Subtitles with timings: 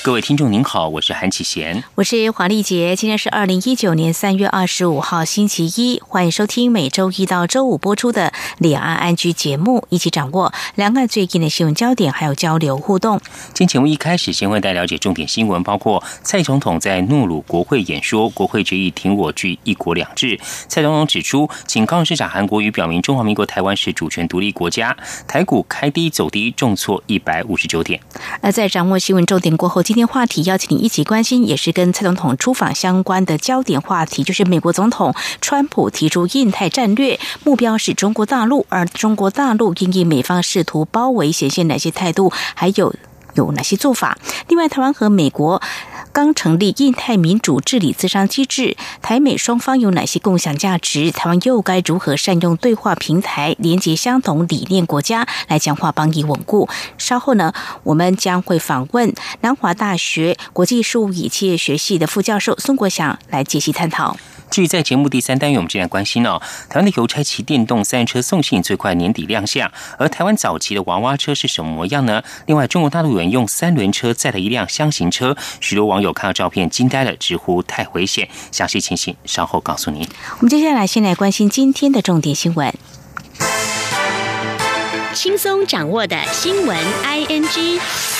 [0.00, 2.96] 各位听众您好，我是韩启贤，我是黄丽杰。
[2.96, 13.20] 今天是二零一九年三月二十五号星期一，欢迎收听每周一到周五播出的两岸安居节目，一起掌握两岸最近的新闻焦点，还有交流互动。
[13.52, 20.38] 今天节目一开始，先为大家了解重点新闻，包括蔡总统在诺鲁国会演说，国会决议挺我具一国两制。
[20.68, 24.96] 蔡总统指出，警告市长韩国瑜，表明中华民国台湾是主权独立国家。
[25.26, 28.00] 台股开低走低，重挫一百五十九点。
[28.40, 42.94] 而在掌握新闻重点过后，今天话题邀请你一起关心，也是跟蔡总统出访相关的焦点话题，就是美国总统川普提出印太战略，目标是中国大陆，而中国大陆因应美方试图包围，显现哪些态度，还有
[43.38, 44.18] 有哪些做法？
[44.48, 45.62] 另外，台湾和美国。
[46.10, 51.12] 刚成立印太民主治理咨商机制，台美双方有哪些共享价值？
[51.12, 56.68] 台湾又该如何善用对话平台，连接相同理念国家，来强化邦谊稳固？
[56.96, 57.52] 稍后呢，
[57.84, 64.16] 我们将会访问南华大学国际事务与企业学系的副教授孙国祥来解析探讨。
[64.50, 72.22] 至于在节目第三单元，我们今天关心哦，台湾的邮差骑电动三轮车送信最快年底亮相，而台湾早期的娃娃车是什么模样呢？
[72.46, 78.28] 另外，中国大陆有人用三轮车载了一辆箱型车，许多网友看到照片惊呆了，直呼太危险。
[78.50, 80.06] 详细情形稍后告诉您。
[80.38, 82.72] 我们接下来先来关心今天的重点新闻，
[85.14, 88.17] 轻松掌握的新闻 I N G。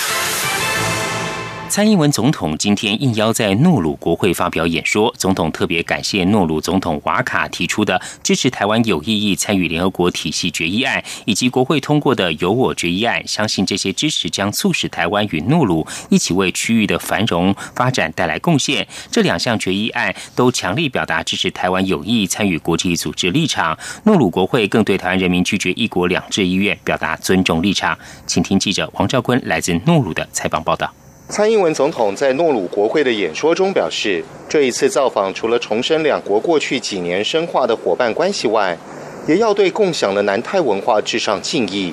[1.69, 5.15] 蔡英文总统今天应邀在诺鲁国会发表演说。
[5.19, 13.23] 总统特别感谢诺鲁总统瓦卡提出的支持台湾有意义参与联合国体系决议案，以及国会通过的由我决议案。
[13.29, 18.89] 相信这些支持将促使台湾与诺鲁一起为区域的繁荣发展带来贡献。
[19.11, 23.78] 这两项决议案都强力表达支持台湾有意参与国际组织立场。
[24.05, 27.97] 诺鲁国会更对台湾人民拒绝一国两制意愿表达尊重立场。
[28.27, 30.91] 请听记者王兆坤来自诺鲁的采访报道。
[31.31, 38.78] 蔡英文总统在诺鲁国会的演说中表示，这一次造访除了重申两国过去几年深化的伙伴关系外，
[39.27, 41.93] 也要对共享的南太文化致上敬意。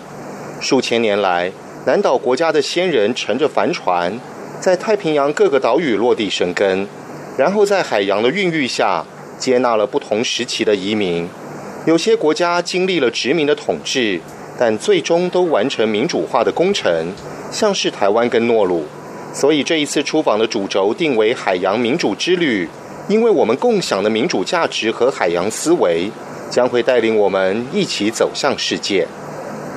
[0.62, 1.52] 数千年来，
[1.86, 4.18] 南岛国家的先人乘着帆船，
[4.62, 6.88] 在太平洋各个岛屿落地生根，
[7.38, 9.06] 然后在海洋的孕育下，
[9.38, 11.28] 接纳了不同时期的移民。
[11.86, 14.22] 有些国家经历了殖民的统治，
[14.58, 17.12] 但最终都完成民主化的工程，
[17.52, 18.86] 像是台湾跟诺鲁。
[19.36, 22.70] 所以这一次出访的主轴定为海洋民主之旅，
[23.10, 26.10] 因为我们共享的民主价值和海洋思维，
[26.50, 29.06] 将会带领我们一起走向世界。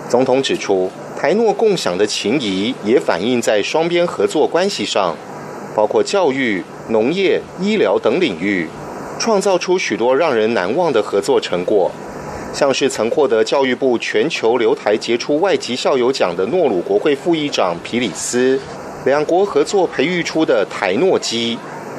[0.08, 0.88] 总统指出，
[1.18, 5.16] 台诺共享的情谊也反映在双边合作关系上，
[5.74, 8.68] 包括教育、农业、医疗等领域，
[9.18, 11.90] 创造出许多让人难忘的合作成果，
[12.54, 18.60] 像是曾获得教育部全球留台杰出外籍校友奖的诺鲁国会副议长皮里斯。
[19.04, 21.56] 两国合作培育出的台诺基，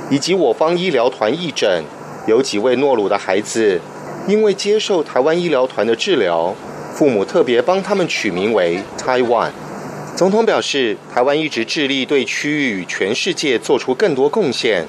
[0.09, 1.83] 以及我方医疗团义诊，
[2.27, 3.79] 有几位诺鲁的孩子，
[4.27, 6.53] 因为接受台湾医疗团的治疗，
[6.93, 9.49] 父母特别帮他们取名为 Taiwan。
[10.15, 14.85] 总统表示，台湾一直致力对区域与全世界做出更多贡献，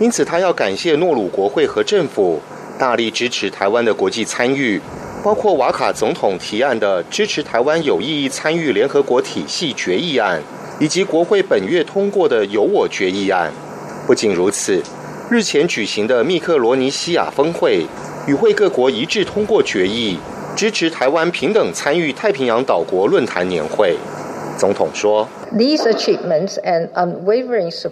[0.00, 2.42] 因此他要感谢诺鲁国会和政府
[2.76, 4.80] 大力支持台湾的国际参与，
[5.22, 10.42] 包括瓦卡总统提案的支持台湾有意义参与联合国体系决议案。
[10.82, 13.52] 以及国会本月通过的由我决议案。
[14.04, 14.82] 不仅如此，
[15.30, 17.86] 日前举行的密克罗尼西亚峰会，
[18.26, 20.18] 与会各国一致通过决议，
[20.56, 23.96] 支持台湾平等参与太平洋岛国论坛年会。
[24.58, 25.26] 总统说。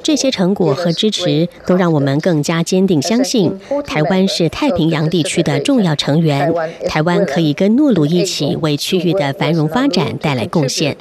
[0.02, 6.52] 这些成果和支持都让我们更加坚定相信，台湾是太平洋地区的重要成员。
[6.86, 10.96] 台湾可以跟诺鲁一起为区域的繁荣发展带来贡献。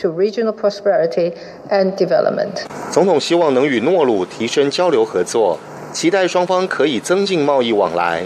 [2.91, 5.57] 总统希望能与诺鲁提升交流合作，
[5.93, 8.23] 期待双方可以增进贸易往来。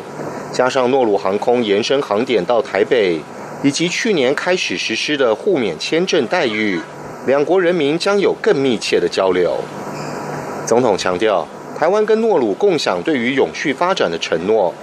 [0.51, 3.19] 加上诺鲁航空延伸航点到台北，
[3.63, 6.79] 以及去年开始实施的互免签证待遇。
[7.25, 9.57] 两国人民将有更密切的交流。
[10.65, 11.47] 总统强调，
[11.77, 14.73] 台湾跟诺鲁共享对于永续发展的承诺，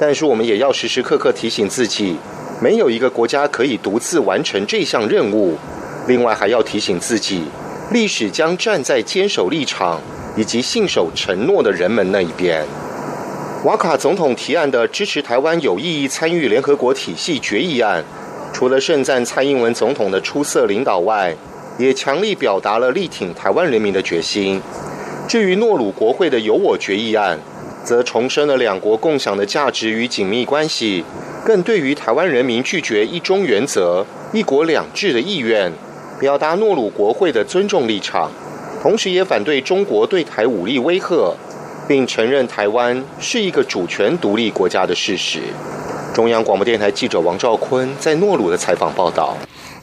[0.00, 2.16] 但是我们也要时时刻刻提醒自己，
[2.62, 5.58] 没有一个国家可以独自完成这项任务。
[6.06, 7.44] 另外，还要提醒自己，
[7.92, 10.00] 历史将站在坚守立场
[10.34, 12.64] 以及信守承诺的人们那一边。
[13.64, 18.02] 瓦卡总统提案的支持台湾有意义参与联合国体系决议案。
[18.52, 21.36] 除了盛赞蔡英文总统的出色领导外，
[21.80, 24.60] 也强力表达了力挺台湾人民的决心。
[25.26, 27.38] 至于诺鲁国会的有我决议案，
[27.82, 31.02] 则重申了两国共享的价值与紧密关系，
[31.42, 35.72] 更对于台湾人民拒绝一中原则、一国两制的意愿，
[36.20, 38.30] 表达诺鲁国会的尊重立场，
[38.82, 41.34] 同时也反对中国对台武力威吓，
[41.88, 45.40] 并承认台湾是一个主权独立国家的事实。
[46.12, 49.34] 中央广播电台记者王兆坤在诺鲁的采访报道。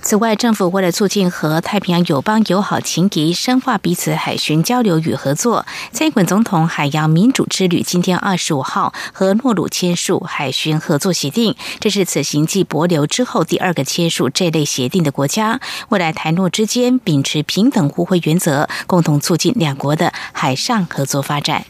[0.07, 15.59] 此外，政府为了促进和太平洋友邦友好情谊，深化彼此海巡交流与合作，蔡英文总统海洋民主之旅今天二十五号和诺鲁签署海巡合作协定，这是此行继博流之后第二个签署这类协定的国家。
[15.89, 21.65] 未来台诺之间秉持平等互惠原则，共同促进两国的海上合作发展。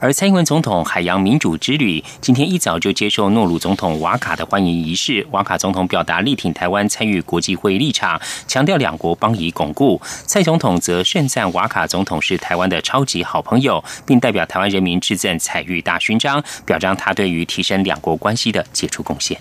[0.00, 5.26] 而蔡英文总统海洋民主之旅今天一早就接受诺鲁总统瓦卡的欢迎仪式。
[5.32, 10.00] 瓦卡总统表达力挺台湾参与国际会议立场，强调两国邦谊巩固。
[10.24, 19.36] 蔡总统则盛赞瓦卡总统是台湾的超级好朋友，并代表台湾人民致赠彩玉大勋章，表彰他对于提升两国关系的杰出贡献。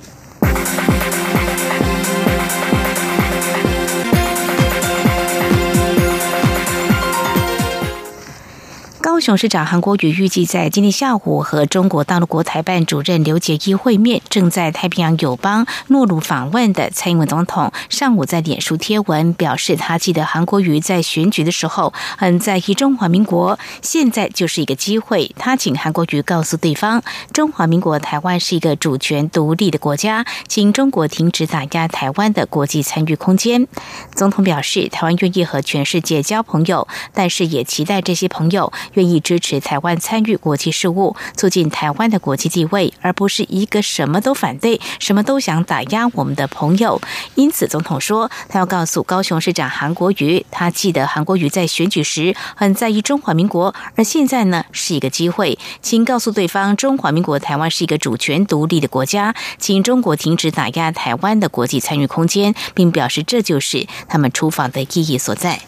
[9.18, 14.22] 高雄市长韩国瑜预计在今天下午和中国大陆国台办主任刘捷一会面。
[14.30, 25.34] 正在太平洋友邦诺鲁访问的蔡英文总统上午在脸书贴文表示，他记得韩国瑜在选举的时候很在意中华民国，现在就是一个机会。
[25.36, 27.02] 他请韩国瑜告诉对方，
[27.34, 33.68] 中华民国台湾是一个主权独立的国家，请中国停止打压台湾的国际参与空间。
[34.14, 39.07] 总统表示，台湾愿意和全世界交朋友，但是也期待这些朋友愿。
[39.10, 47.02] 意支持台湾参与国际事务，促进台湾的国际地位，而不是一个什么都反对、什么都想打压我们的朋友。
[47.36, 65.60] 因此，总统说，他要告诉高雄市长韩国瑜，他记得韩国瑜在选举时很在意中华民国，而现在呢是一个机会，请告诉对方，中华民国台湾是一个主权独立的国家，请中国停止打压台湾的国际参与空间，并表示这就是他们出访的意义所在。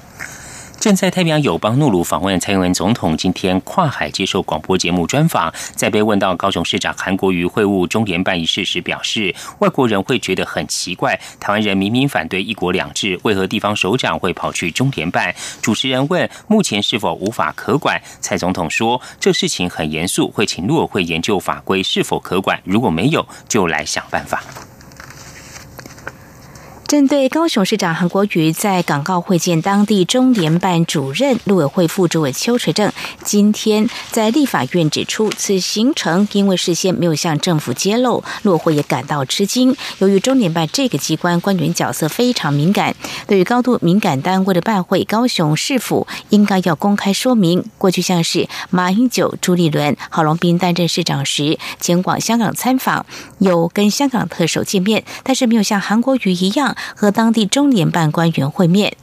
[0.80, 15.36] 正在太平洋友邦诺鲁访问蔡英文总统，今天跨海接受广播节目专访，在被问到高雄市长韩国瑜会晤中联办一事时，表示外国人会觉得很奇怪，台湾人明明反对一国两制，为何地方首长会跑去中联办？
[15.62, 24.42] 主持人问目前是否无法可管，蔡总统说这事情很严肃，会请陆委会研究法规是否可管，如果没有，就来想办法。
[26.89, 32.91] 针对高雄市长韩国瑜在港澳会见当地中联办主任、陆委会副主委邱垂正，
[33.24, 39.75] 今天在立法院指出，此行程因为事先没有向政府揭露，陆委会也感到吃惊。
[40.00, 42.95] 由于中联办这个机关官员角色非常敏感，
[43.27, 47.63] 对于高度敏感单位的办会，高雄市府应该要公开说明。
[47.77, 53.06] 过去像是马英九、朱立伦、郝龙斌担任市长时，前往香港参访，
[53.38, 56.75] 有跟香港特首见面，但是没有像韩国瑜一样。
[56.96, 58.96] 和当地中联办官员会面，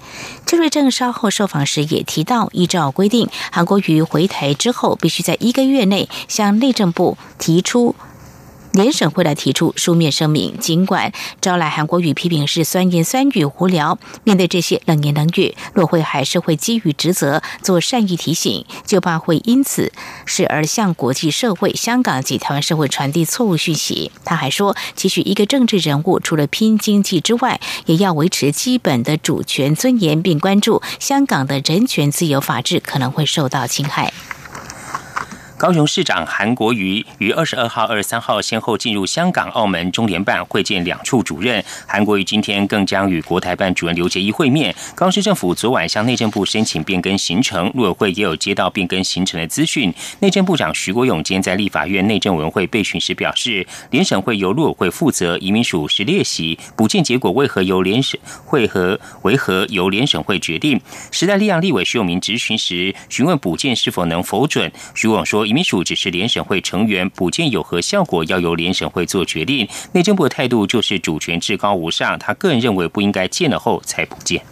[0.47, 7.95] 邱瑞正稍后受访时也提到，依照规定，韩国瑜回台之后，必须在一个月内向内政部提出。
[8.77, 19.91] 联审会来提出书面声明，尽管招来韩国语批评是酸言酸语、无聊，面对这些冷言冷语，骆慧还是会基于职责做善意提醒，就怕会因此
[20.27, 24.13] 使而向国际社会、香港及台湾社会传递错误讯息。
[24.27, 34.13] 他还说，期许一个政治人物除了拼经济之外，也要维持基本的主权尊严，并关注香港的人权、自由、法治可能会受到侵害。
[35.59, 41.65] 高雄市长韩国瑜于二十二号、二十三号先后进入香港、澳门中联办会见两处主任。
[41.87, 44.75] 韩国瑜今天更将与国台办主任刘捷一会面。
[44.95, 49.91] 高市政府昨晚向内政部申请变更行程，陆委会也有接到变更行程的资讯。
[50.21, 60.79] 内政部长徐国勇今天在立法院内政委员会备询时表示，联审会由陆委会负责，移民署是列席，补件结果为何由联审会和为何由联审会决定？
[61.11, 65.46] 时代力量立委徐永明质询时询问补件是否能否准，徐勇说。
[65.47, 69.69] 李秘书只是联审会成员，补件有何效果要由联审会做决定。
[69.93, 74.43] 内政部的态度就是主权至高无上，他个人认为不应该见了后才补件。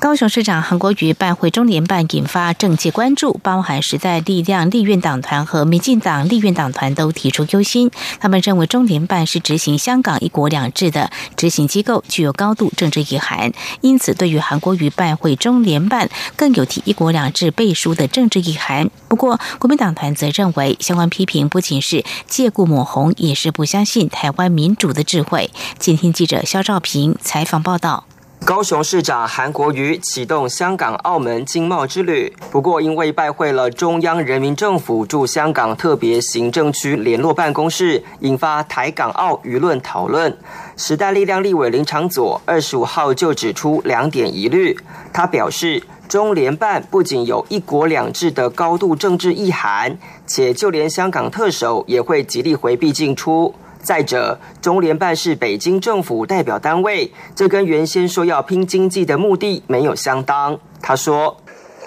[0.00, 7.90] 高雄市长韩国瑜办会中联办，引发政界关注，包含时代力量立院党团和民进党立院党团都提出忧心。
[8.20, 18.88] 他们认为中联办是执行香港一国两制的执行机构，具有高度政治意涵，因此对于韩国瑜办会中联办，更有提一国两制背书的政治意涵。
[19.08, 25.50] 不过，国民党团则认为，相关批评不仅是借故抹红，也是不相信台湾民主的智慧。
[25.80, 28.04] 今天记者肖兆平采访报道。
[28.44, 40.34] 高雄市长韩国瑜启动香港、澳门经贸之旅，不过因为拜会了中央人民政府驻香港特别行政区联络办公室，引发台港澳舆论讨论。
[40.76, 44.78] 时代力量立委林长佐二十五号就指出两点疑虑，
[45.12, 53.54] 他表示中联办不仅有一国两制的高度政治意涵，且就连香港特首也会极力回避进出。
[53.82, 60.58] 再者，中联办是北京政府代表单位，这跟原先说要拼经济的目的没有相当。
[60.82, 61.36] 他说：“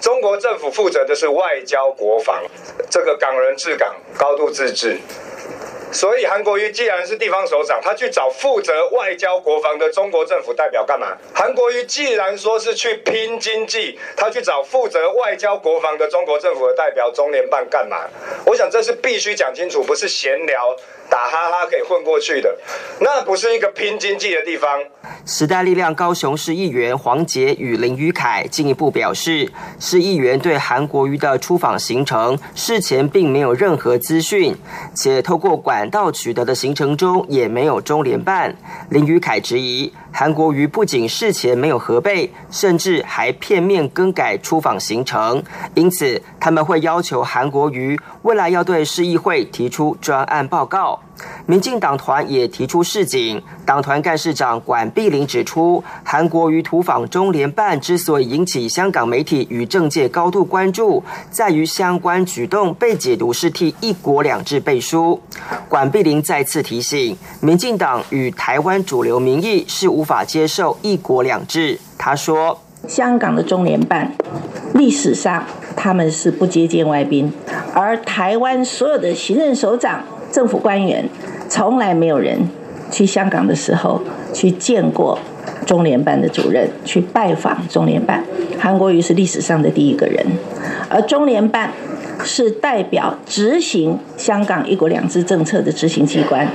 [0.01, 2.43] 中国政府负责的是外交国防，
[2.89, 4.97] 这个港人治港，高度自治。
[5.93, 11.17] 所以韩国瑜既然是地方首长，他去找负责外交国防的中国政府代表干嘛？
[11.33, 18.07] 韩国瑜既然说是去拼经济，他去找负责外交国防的中国政府的代表中联办干嘛？
[18.45, 20.75] 我想这是必须讲清楚，不是闲聊。”
[21.11, 22.57] 打哈哈可以混过去的，
[23.01, 24.79] 那不是一个拼经济的地方。
[25.25, 34.55] 时代力量高雄市议员黄杰与林宇凯进一步表示，市议员对韩国瑜的出访行程事前并没有任何资讯，
[34.95, 38.55] 且透过管道取得的行程中也没有中联办。
[38.89, 39.91] 林宇凯质疑。
[40.21, 45.41] 韩国瑜不仅事前没有核备，甚至还片面更改出访行程，
[45.73, 50.99] 因此他们会要求韩国瑜未来要对市议会提出专案报告。
[51.45, 65.19] 民进党团也提出示警，党团干事长管碧玲指出，韩国瑜土访中联办之所以引起香港媒体与政界高度关注，在于相关举动被解读是替一国两制背书。
[65.67, 71.79] 管碧玲再次提醒，民进党与台湾主流民意是无法接受一国两制。
[71.97, 74.13] 他说：“香港的中联办
[74.73, 75.43] 历史上
[75.75, 77.33] 他们是不接见外宾，
[77.73, 81.05] 而台湾所有的行政首长。”政府官员
[81.49, 82.39] 从来没有人
[82.89, 84.01] 去香港的时候
[84.33, 85.19] 去见过
[85.65, 88.23] 中联办的主任，去拜访中联办。
[88.59, 90.25] 韩国瑜是历史上的第一个人，
[90.89, 91.71] 而中联办
[92.23, 96.47] 是代表执行香港一国两制政策的执行机关。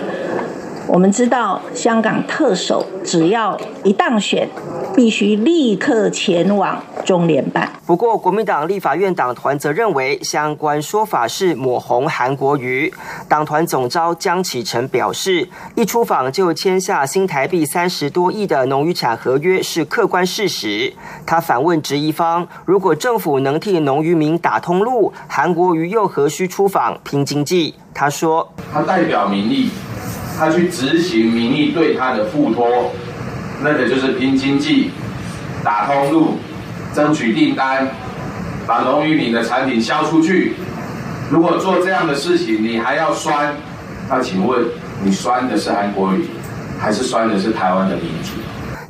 [0.88, 4.48] 我们知道，香港特首只要一当选，
[4.94, 7.68] 必须立刻前往中联办。
[7.84, 12.92] 不过，国民党立法院党团则认为，相关说法是抹红韩国瑜。
[13.28, 20.92] 党团总召江启臣表示，一出访就签下新台币三十多亿的农渔产合约是客观事实。
[21.26, 27.74] 他反问质疑方：如果政府能替农渔民打通路，韩国瑜又何须出访拼经济？
[27.92, 29.70] 他说：他代表民意。
[30.38, 32.92] 他去执行民意对他的付托，
[33.62, 34.90] 那个就是拼经济、
[35.64, 36.38] 打通路、
[36.94, 37.88] 争取订单、
[38.66, 40.54] 把龙鱼岭的产品销出去。
[41.30, 43.54] 如果做这样的事情，你还要酸？
[44.08, 44.64] 那请问
[45.02, 46.26] 你酸的是韩国语，
[46.78, 48.30] 还是酸的是台湾的民主？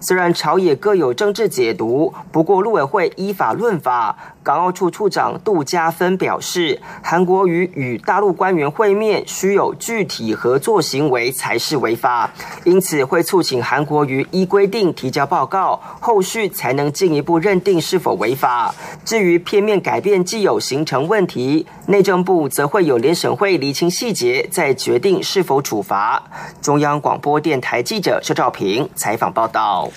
[0.00, 4.14] 虽然朝野各有政治解读，不过陆委会依法论法。
[4.46, 12.30] 港澳处处长杜家芬表示，韩国瑜与大陆官员会面需有具体合作行为才是违法，
[12.62, 18.72] 因此会促请韩国瑜依规定提交报告，后续才能进一步认定是否违法。
[19.04, 26.22] 至于片面改变既有形成问题，内政部则会有联审会厘清细节，再决定是否处罚。
[26.62, 29.90] 中央广播电台记者邱兆平采访报道。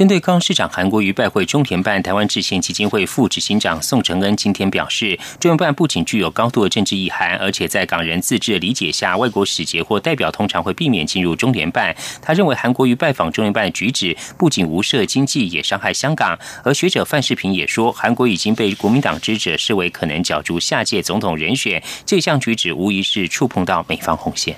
[0.00, 11.94] 针对高市长韩国瑜拜会中联办，台湾制宪基金会副执行长宋承恩今天表示，中联办不仅具有高度的政治意涵，而且在港人自治的理解下，外国使节或代表通常会避免进入中联办。
[12.22, 16.38] 他认为韩国瑜拜访中联办的举止不仅无涉经济，也伤害香港。
[16.64, 24.56] 而学者范世平也说，韩国已经被国民党支持视为可能角逐下届总统人选，这项举止无疑是触碰到美方红线。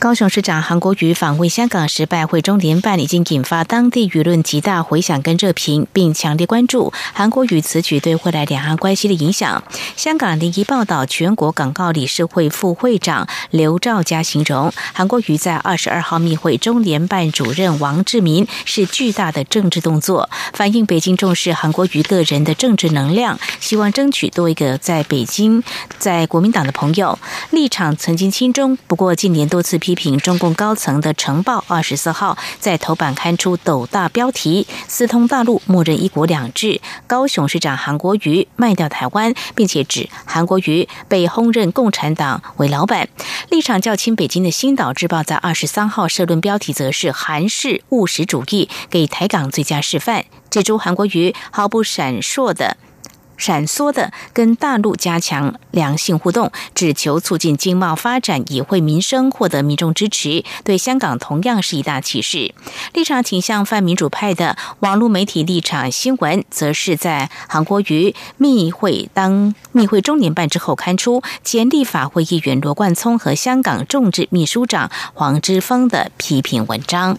[0.00, 9.62] 高雄市长韩国瑜访问香港时拜会中联办，已经引发当地舆论极大回响跟热评，并强烈关注韩国瑜此举对未来两岸关系的影响。
[9.96, 25.62] 香港联谊报道，全国港澳理事会副会长刘兆佳形容，韩国瑜在二十二号密会中联办主任王志民是巨大的政治动作，反映北京重视韩国瑜个人的政治能量，希望争取多一个在北京
[25.98, 27.18] 在国民党的朋友。
[27.50, 29.89] 立场曾经亲中，不过近年多次批。
[29.90, 43.08] 批评中共高层的《晨报》二十四号在头版刊出斗大标题：“私通大陆，默认一国两制。”高雄市长韩国瑜卖掉台湾，并且指韩国瑜被轰任共产党为老板，
[43.48, 52.76] 立场较亲北京的《新岛日报》在二十三号社论标题则是“韩式务实主义给台港最佳示范”，这周韩国瑜毫不闪烁的。
[53.40, 62.54] 闪缩的跟大陆加强良性互动，只求促进经贸发展，以惠民生，获得民众支持，对香港同样是一大启示。
[62.92, 77.18] 立场倾向泛民主派的网络媒体立场新闻，则是在韩国瑜密会当密会中年半之后刊出前立法会议员罗冠聪和香港众志秘书长黄之锋的批评文章。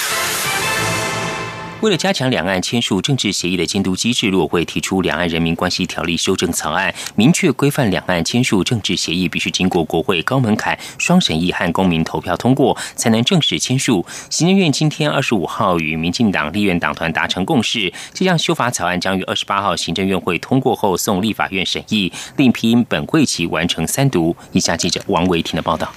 [1.81, 14.05] 为了加强两岸签署政治协议的监督机制，陆委会提出《两岸人民关系条例》修正草案，明确规范两岸签署政治协议必须经过国会高门槛双审议和公民投票通过，才能正式签署。
[14.29, 24.35] 行政院今天二十五号与民进党立院党团达成共识，这项修法草案将于二十八号行政院会通过后送立法院审议，另批本会期完成三读。
[24.51, 25.91] 以下记者王维婷的报道。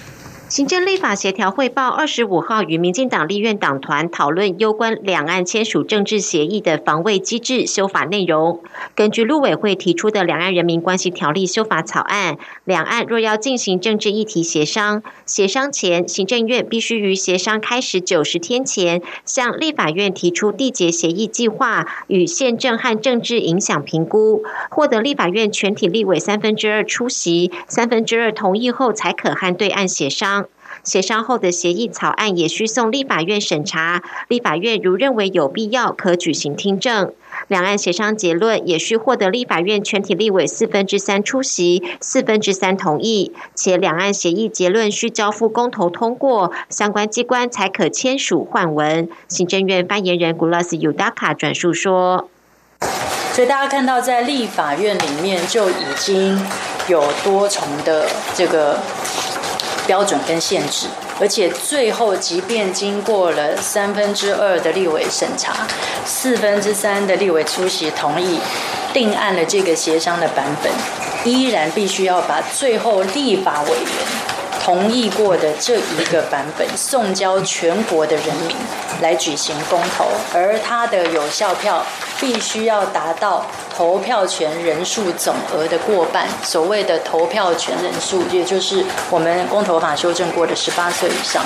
[0.54, 8.62] 行政立法协调汇报二十五号与民进党立院党团讨论攸关两岸签署政治协议的防卫机制修法内容。
[8.94, 30.43] 根据陆委会提出的《两岸人民关系条例》修法草案，两岸若要进行政治议题协商，协商前行政院必须于协商开始九十天前向立法院提出缔结协议计划与宪政和政治影响评估，获得立法院全体立委三分之二出席、三分之二同意后，才可和对岸协商。
[30.84, 37.12] 协商后的协议草案也需送立法院审查，立法院如认为有必要，可举行听证。
[37.48, 49.08] 两岸协商结论也需获得立法院全体立委四分之三出席、四分之三同意，且两岸协议结论需交付公投通过，相关机关才可签署换文。
[49.26, 52.28] 行政院发言人古拉斯尤达卡转述说
[53.32, 56.38] ：“所以大家看到，在立法院里面就已经
[56.88, 58.78] 有多重的这个。”
[59.86, 60.86] 标准跟限制，
[61.20, 65.66] 而且最后即便经过了三分之二的立委审查，
[66.04, 68.40] 四分之三的立委出席同意，
[68.92, 70.72] 定案了这个协商的版本，
[71.24, 74.33] 依然必须要把最后立法委员
[74.64, 78.56] 同意过的这一个版本送交全国的人民
[79.02, 81.84] 来举行公投，而它的有效票
[82.18, 83.44] 必须要达到。
[83.76, 91.44] 投票权人数总额的过半，所谓的投票权人数，也就是我们公投法修正过的十八岁以上。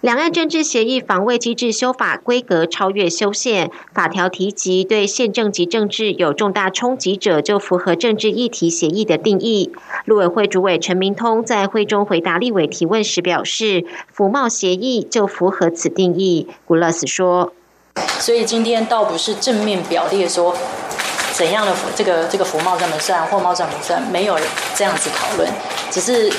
[0.00, 9.72] 两岸政治协议防卫机制修法规格超越修宪，法条提及对宪政及政治有重大冲击者，就符合政治议题协议的定义。
[10.04, 16.46] 陆委会主委陈明通在会中回答立委提问时表示，服贸协议就符合此定义。
[16.64, 17.52] 古勒斯说，
[18.20, 20.56] 所以今天倒不是正面表列说。
[21.32, 24.02] 怎样的这个这个服贸算不算，货贸算不算？
[24.10, 24.36] 没有
[24.74, 25.48] 这样子讨论，
[25.90, 26.32] 只是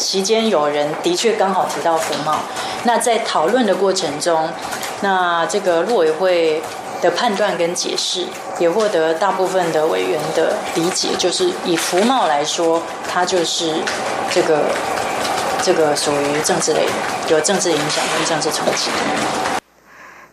[0.00, 2.38] 期间有人的确刚好提到福茂。
[2.84, 4.48] 那在讨论的过程中，
[5.02, 6.62] 那这个陆委会
[7.02, 8.26] 的判断跟解释，
[8.58, 12.82] 也获得大部分的委员的理解，就是以福茂来说，
[13.12, 13.74] 它就是
[14.32, 14.62] 这个
[15.62, 16.92] 这个属于政治类的，
[17.28, 18.90] 有政治影响跟政治冲击。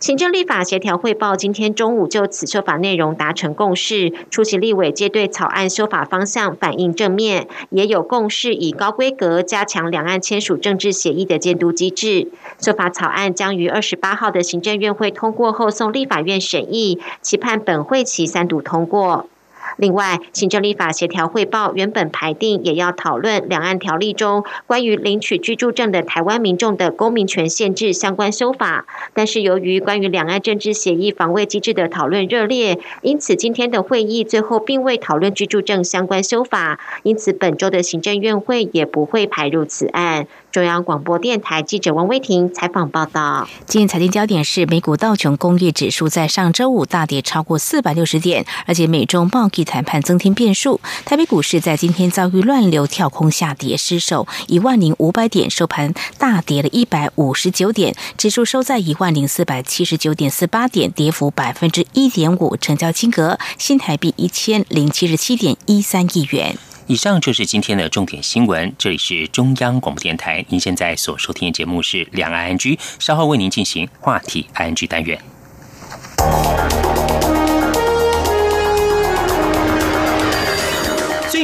[0.00, 12.28] 行政立法协调汇报今天中午就此修法内容达成共识，出席立委皆对草案修法方向反映正面，也有共识以高规格加强两岸签署政治协议的监督机制。
[12.60, 19.26] 修法草案将于二十八号的行政院会通过后送立法院审议，期盼本会期三读通过。
[19.76, 40.26] 另外，行政立法协调汇报原本排定也要讨论两岸条例中关于领取居住证的台湾民众的公民权限制相关修法，但是由于关于两岸政治协议防卫机制的讨论热烈，因此今天的会议最后并未讨论居住证相关修法，因此本周的行政院会也不会排入此案。
[40.50, 43.46] 中央广播电台记者王威婷采访报道。
[43.66, 50.80] 今天财经焦点是美股道琼工业指数在上周五大跌超过四百六十点，而且美中贸易谈判增添变数。
[51.04, 66.56] 台北股市在今天遭遇乱流跳空下跌失守一万零五百点，收盘大跌了一百五十九点，指数收在一万零四百七十九点四八点，跌幅百分之一点五，成交金额新台币一千零七十七点一三亿元。
[66.88, 68.74] 以上就是今天的重点新闻。
[68.78, 75.20] 这里是中央广播电台，您现在所收听的节目是《两岸安居》，稍后为您进行话题安居单元。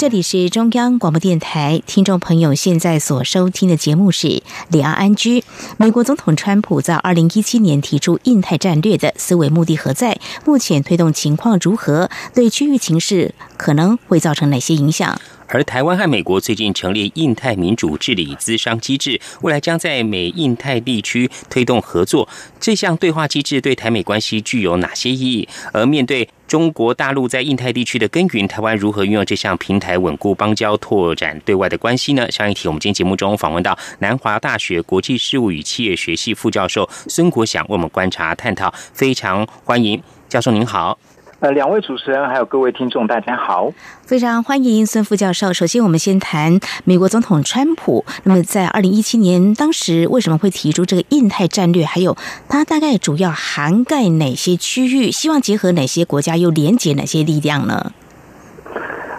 [0.00, 4.28] 这里是中央广播电台，听众朋友现在所收听的节目是
[4.70, 5.40] 《两岸安居》。
[5.76, 10.18] 美国总统川普在二零一七年提出印太战略的思维目的何在？
[10.46, 12.08] 目前推动情况如何？
[12.32, 15.20] 对区域情势可能会造成哪些影响？
[15.50, 22.28] 而台湾和美国最近成立印太民主治理资商机制，未来将在美印太地区推动合作。
[22.60, 25.48] 这项对话机制对台美关系具有哪些意义？
[25.72, 32.30] 而面对中国大陆在印太地区的耕耘，台湾如何运用这项平台稳固邦交、拓展对外的关系呢？
[32.30, 40.96] 上一题我们今天节目中访问到南华大学国际事务与企业学系副教授孙国祥，为我们观察探讨，非常欢迎教授您好。
[41.40, 43.72] 呃，两位主持人还有各位听众，大家好，
[44.02, 45.54] 非常欢迎孙副教授。
[45.54, 48.04] 首先，我们先谈美国总统川普。
[48.24, 51.82] 那么，在二零一七年，当时为什么会提出这个印太战略？
[51.82, 52.14] 还有，
[52.46, 55.10] 它大概主要涵盖哪些区域？
[55.10, 57.90] 希望结合哪些国家，又连接哪些力量呢？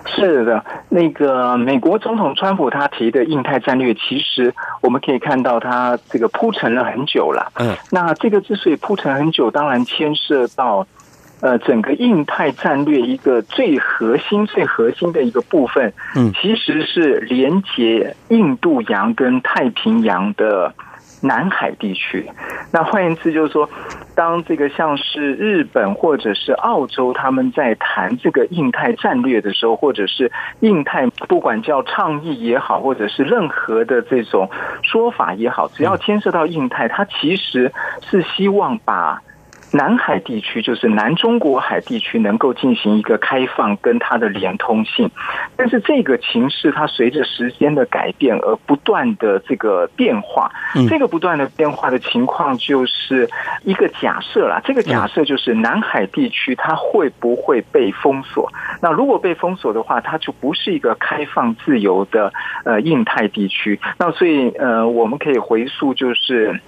[0.05, 7.51] 是的，那个美国总统川普他提的印太战略，其实我们可以看到，他这个铺陈了很久了。
[7.55, 10.85] 嗯，那这个之所以铺陈很久，当然牵涉到。
[11.41, 20.71] 呃，整个印太战略一个最核心、最核心的一个部分，嗯，其实是连接印度洋跟太平洋的
[21.23, 22.29] 南海地区。
[22.71, 23.67] 那换言之，就是说，
[24.13, 34.47] 当这个像是日本或者是澳洲他们在谈这个印太战略的时候，或者是印太不管叫倡议也好，或者是任何的这种
[34.83, 37.73] 说法也好，只要牵涉到印太，它其实
[38.09, 39.19] 是希望把。
[39.73, 45.09] 南海地区，就是南中国海地区，能够进行一个开放跟它的连通性。
[45.55, 50.51] 但是这个情势它随着时间的改变而不断的这个变化。
[50.89, 53.29] 这个不断的变化的情况，就是
[53.63, 54.61] 一个假设啦。
[54.63, 58.51] 这个假设就是南海地区它会不会被封锁？
[58.81, 62.33] 那如果被封锁的话，它就不是一个开放自由的
[62.65, 63.79] 呃印太地区。
[63.97, 66.59] 那所以呃，我们可以回溯就是。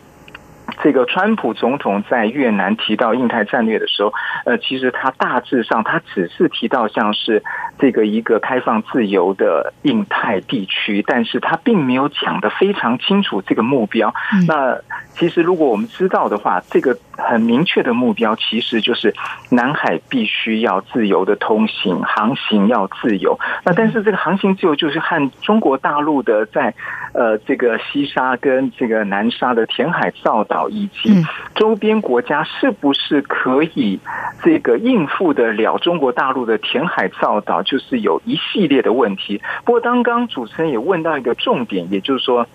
[0.81, 4.13] 这个川普总统在越南提到印太战略的时候，
[4.45, 7.43] 呃，其实他大致上他只是提到像是
[7.77, 14.13] 这个一个开放自由的印太地区，但是他并没有讲的非常清楚这个目标。
[14.47, 14.77] 那
[15.13, 19.13] 其实如果我们知道的话，这个很明确的目标其实就是
[19.49, 23.39] 南海必须要自由的通行，航行要自由。
[23.63, 26.73] 那但是这个航行自由就是和中国大陆的在
[27.13, 30.67] 呃这个西沙跟这个南沙的填海造岛。
[30.69, 31.23] 以及
[31.54, 33.99] 周边国家是不是可以
[34.41, 39.39] 这个应付得了中国大陆的填海造岛，就是有一系列的问题。
[39.63, 42.47] 不过，刚刚主持人也问到一个重点，也就是说。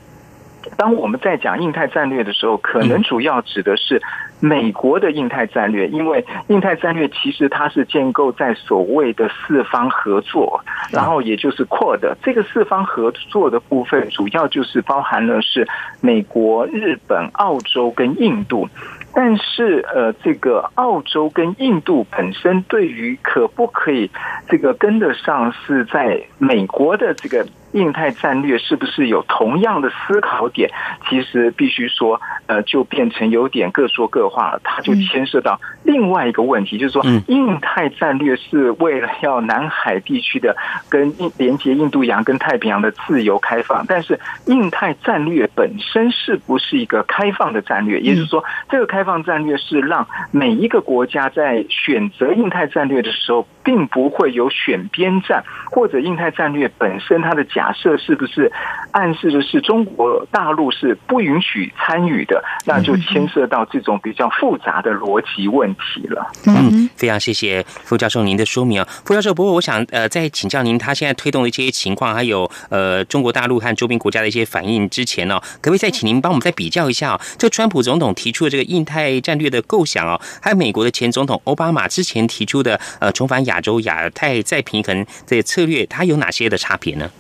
[0.77, 4.03] 当我们在讲印太战略的时候，可能主要指的是
[4.41, 10.61] 美国的印太战略，因为印太战略其实它是建构在所谓的四方合作，
[10.93, 15.67] 然后也就是 QUAD 这个四方合作的部分，主要就是包含了是
[16.01, 18.69] 美国、日本、澳洲跟印度。
[19.15, 24.09] 但是，呃，这个澳洲跟印度本身对于可不可以
[24.49, 27.45] 这个跟得上，是在美国的这个。
[27.73, 30.71] 印太战略是不是有同样的思考点？
[31.09, 34.61] 其实必须说，呃，就变成有点各说各话了。
[34.65, 40.57] 它就牵涉到另外一个问题，就是说，印太战略是为了要南海地区的
[40.89, 48.01] 跟印连接印度洋跟太平洋的自由开放，但是印太战略本身是不是一个开放的战略？
[48.01, 57.45] 也就是说，这个开放战略是让每一个国家在选择印太战略的时候，并不会有选边站，或者印太战略本身它的。
[57.49, 58.51] 假设是不是
[58.93, 62.43] 暗示的是中国大陆是不允许参与的？
[62.65, 66.31] 那就牵涉到这种比较复杂的逻辑问题了。
[66.47, 69.35] 嗯，非常谢谢傅教授您的说明啊，傅教授。
[69.35, 77.21] 不过我想呃，在请教您他现在推动的一些情况，还有呃中国大陆和周边国家的一些反应之前呢，可不可以再请您帮我们再比较一下啊？
[77.39, 87.11] 这川普总统提出的这个印太战略的构想啊，还有美国的前总统奥巴马之前提出的呃重返亚亚洲亚太再平衡的策略，它有哪些的差别呢？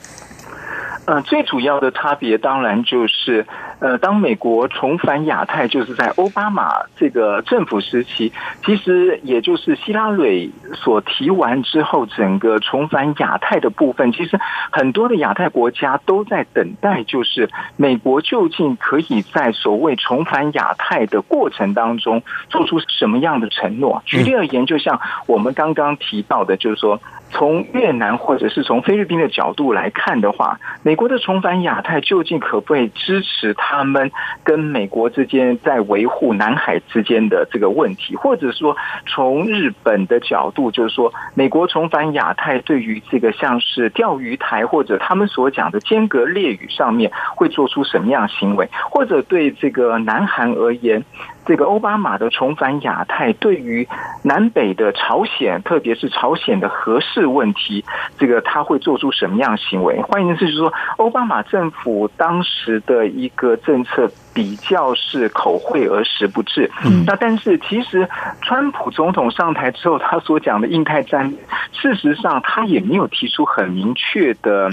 [1.04, 3.44] 呃，最主要的差别当然就是，
[3.80, 8.32] 呃，当美国重返亚太，就是在奥巴马这个政府时期，
[8.64, 14.38] 其实也就是希拉蕊所提完之后，整个重返亚太的部分，其实
[14.72, 24.02] 很多的亚太国家都在等待，就是美国究竟可以在所谓重返亚太的过程当中，做出什么样的承诺？
[24.04, 27.00] 举例而言，就像我们刚刚提到的，就是说。
[27.30, 34.10] 从越南或者是从菲律宾的角度来看的话，美国的重返亚太究竟可不可以支持他们
[34.44, 38.16] 跟美国之间在维护南海之间的这个问题？
[38.16, 48.68] 或者说，从日本的角度，就是说，美国重返亚太对于这个像是钓鱼台或者他们所讲的间隔列屿上面会做出什么样行为？
[48.90, 51.04] 或者对这个南韩而言？
[51.48, 53.88] 这个奥巴马的重返亚太，对于
[54.22, 57.82] 南北的朝鲜，特别是朝鲜的核试问题，
[58.18, 59.98] 这个他会做出什么样行为？
[60.02, 66.70] 换言之，就是说，奥巴马政府当时的一个政策比较是口惠而实不至。
[66.84, 68.06] 嗯那但是，其实
[68.42, 71.38] 川普总统上台之后，他所讲的印太战略，
[71.72, 74.70] 事实上他也没有提出很明确的。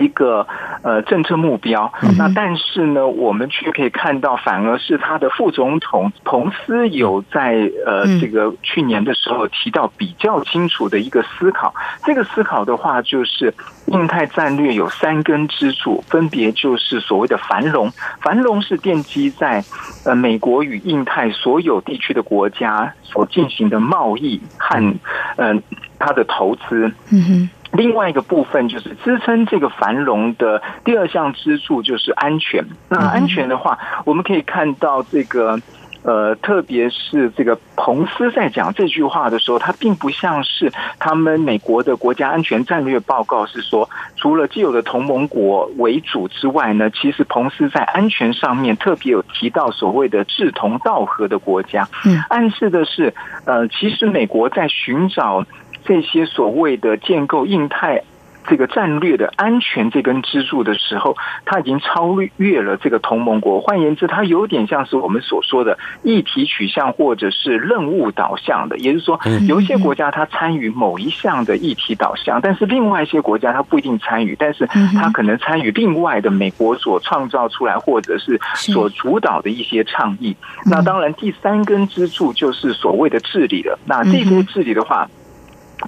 [0.00, 0.46] 一个
[0.82, 11.74] 呃政策目标，那但是呢，我们却可以看到，反而是他的副总统彭斯有在呃这个去年的时候提到比较清楚的一个思考。
[12.04, 13.54] 这个思考的话，就是
[13.86, 19.62] 印太战略有三根支柱，分别就是所谓的繁荣，繁荣是奠基在
[20.04, 24.98] 呃美国与印太所有地区的国家所进行的贸易和
[25.36, 25.62] 嗯
[25.98, 26.90] 它的投资。
[27.10, 27.50] 嗯哼。
[27.72, 32.64] 另外一个部分就是支撑这个繁荣的第二项支柱就是安全。
[32.88, 35.58] 那安全的话，我们可以看到这个
[36.02, 51.86] 呃，特别是这个彭斯在讲这句话的时候，他并不像是他们美国的国家安全战略报告是说，除了既有的同盟国为主之外呢，其实彭斯在安全上面特别有提到所谓的志同道合的国家，
[52.30, 55.46] 暗示的是呃，其实美国在寻找。
[55.84, 58.02] 这些所谓的建构印太
[58.48, 61.14] 这个战略的安全这根支柱的时候，
[61.44, 63.60] 它已经超越了这个同盟国。
[63.60, 68.78] 换言之，它有点像是我们所说的议题取向或者是任务导向的。
[68.78, 80.34] 也就是说，有一些国家它参与某一项的议题导向，但是另外一些国家它不一定参与，但是它可能参与另外的美国所创造出来或者是所主导的一些倡议。
[80.64, 83.78] 那当然，第三根支柱就是所谓的治理了。
[83.84, 85.06] 那这些治理的话。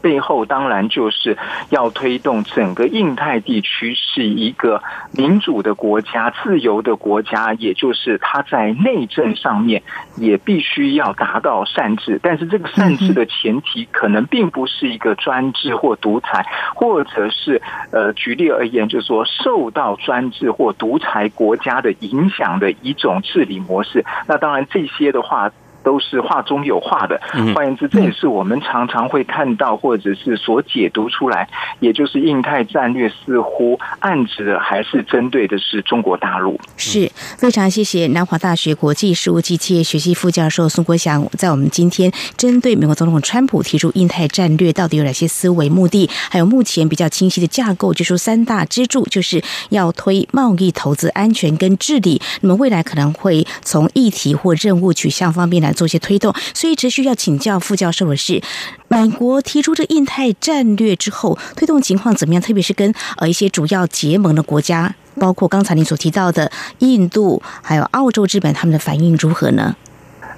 [0.00, 1.36] 背后当然就是
[1.70, 9.82] 要推动整个印太地区是一个民主的国家、自由的国家，也就是它在内政上面
[10.16, 12.18] 也必须要达到善治。
[12.22, 17.60] 但是这个善治的前提可能并不是一个专制或独裁，或者是
[17.92, 24.04] 呃，举例而言，就是说受到专制或独裁国家的影响的一种治理模式。
[24.26, 25.50] 那当然这些的话。
[25.82, 27.20] 都是话中有话的，
[27.54, 31.48] 换言之，这也是我们常常会看到或者是所解读出来，
[31.80, 36.58] 也就是印太战略似乎暗指的还是针对的是中国大陆。
[36.76, 52.20] 是非常谢谢南华大学国际事务及企业学系副教授宋国祥，在我们今天针对美国总统川普提出印太战略到底有哪些思维目的，还有目前比较清晰的架构，就说三大支柱就是要推贸易、投资、安全跟治理。
[52.40, 55.71] 那么未来可能会从议题或任务取向方面来。
[55.72, 58.42] 做一些推动，所以只需要请教副教授的是，
[58.88, 62.42] 美国提出这印太战略之后，推动情况怎么样？
[62.42, 69.76] 特别是跟呃一些主要结盟的国家，包括刚才您所提到的印度、还有澳洲、日本，他们的反应如何呢？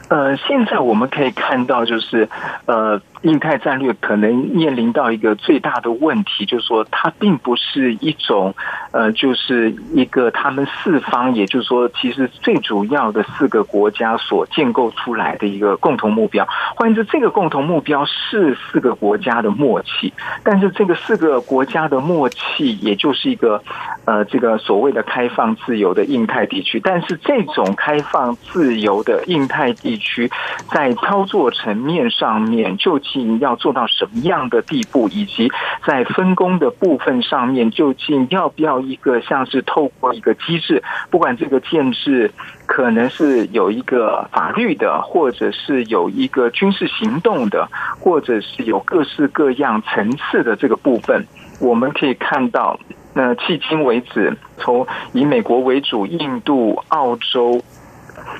[0.08, 2.28] 呃，现在我们可以看到，就是
[2.66, 3.00] 呃。
[3.24, 8.54] 印太战略可能面临到一个最大的问题，就是说它并不是一种，
[8.92, 16.46] 呃，就是一个他们四方，也就是说，其实最主要的四个国家所建构出来的一个共同目标。
[16.76, 23.62] 换言之，这个共同目标是四个国家的默契，但是这个四个国家的默契，也就是一个，
[24.04, 26.78] 呃，这个所谓的开放自由的印太地区。
[26.78, 30.30] 但是这种开放自由的印太地区，
[30.70, 33.00] 在操作层面上面就。
[33.40, 35.50] 要做到什么样的地步，以及
[35.86, 42.30] 在分工的部分上面，究竟要不要一个像是透过一个机制，不管这个建制
[42.66, 47.68] 可能是有一个法律的，或者是有一个军事行动的，
[48.00, 51.26] 或者是有各式各样层次的这个部分，
[51.60, 52.78] 我们可以看到，
[53.12, 57.62] 那迄今为止，从以美国为主，印度、澳洲。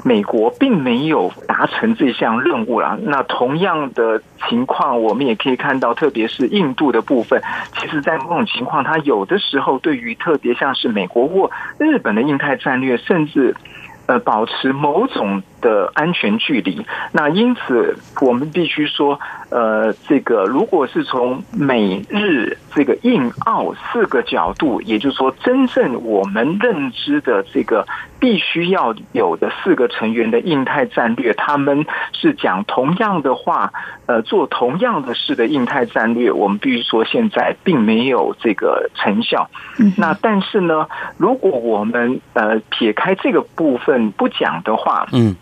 [0.03, 2.99] 美国并没有达成这项任务啦。
[3.03, 7.41] 那同样的情况，我们也可以看到，特别是印度的部分，
[7.79, 13.55] 其实，在某种情况，它有的时候对于特别像是美国或日本的印太战略，甚至
[14.07, 15.43] 呃保持某种。
[15.65, 27.87] 的安全距离，那因此我们必须说，呃，这个如果是从美日这个印澳四个角度，也就是说，真正我们认知的这个
[28.21, 33.73] 必须要有的四个成员的印太战略，他们是讲同样的话，
[34.05, 39.49] 呃，做同样的事的印太战略，我们必须说现在并没有这个成效。
[39.97, 45.35] 那但是呢，如果我们呃撇开这个部分不讲的话，嗯。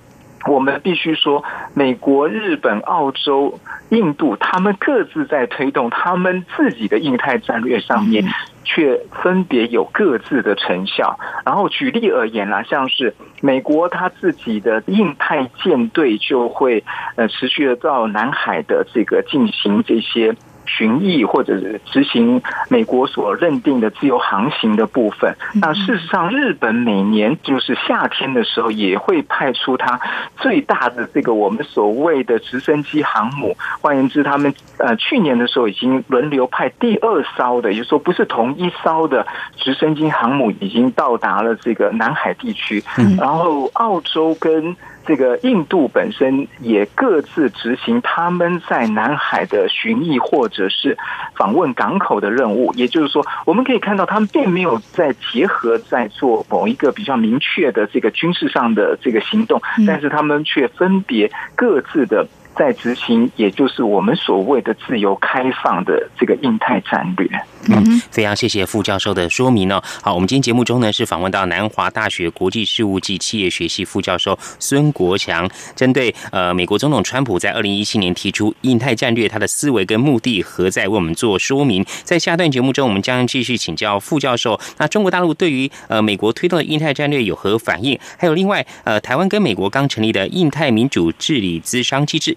[0.46, 1.42] 我们必须说，
[1.74, 3.58] 美国、日本、澳洲、
[3.90, 8.24] 印度，他们各自在推动他们自己的印太战略上面，
[8.64, 11.18] 却分别有各自的成效。
[11.44, 16.82] 然后举例而言啦，像是美国他自己的印太舰队就会
[17.16, 20.34] 呃持续的到南海的这个进行这些。
[20.66, 25.36] 巡弋或者是执行美国所认定的自由航行的部分。
[25.54, 30.00] 那事实上，日本每年就是夏天的时候，也会派出它
[30.36, 33.56] 最大的这个我们所谓的直升机航母。
[33.80, 42.82] 换言之，他们呃去年的时候已经轮流派第二艘的，也就是说不是同一艘的直升机航母已经到达了这个南海地区。
[43.18, 44.74] 然后澳洲跟
[45.06, 50.96] 这个印度本身也各自执行他们在南海的巡弋或者是
[51.34, 62.26] 访问港口的任务，也就是说，我们可以看到他们并没有在结合在做某一个比较明确的这个军事上的这个行动，但是他们却分别各自的。
[62.56, 67.28] 在执行，也就是我们所谓的自由开放的这个印太战略。
[67.68, 69.80] 嗯，非常谢谢副教授的说明哦。
[70.02, 81.84] 好，我们今天节目中呢是访问到南华大学国际事务及企业学系副教授孙国强，针对呃美国总统川普在二零一七年提出印太战略，他的思维跟目的何在，为我们做说明。
[82.02, 84.58] 在下段节目中，我们将继续请教副教授。
[84.78, 87.98] 那中国大陆对于呃美国推动的印太战略有何反应？
[88.18, 92.36] 还有另外呃台湾跟美国刚成立的印太民主治理资商机制。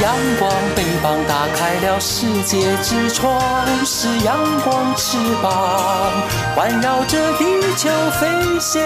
[0.00, 3.40] 阳光，翅膀打开了世界之窗；
[3.84, 5.50] 是阳光，翅膀
[6.54, 7.44] 环绕着地
[7.76, 7.88] 球
[8.20, 8.28] 飞
[8.60, 8.80] 翔。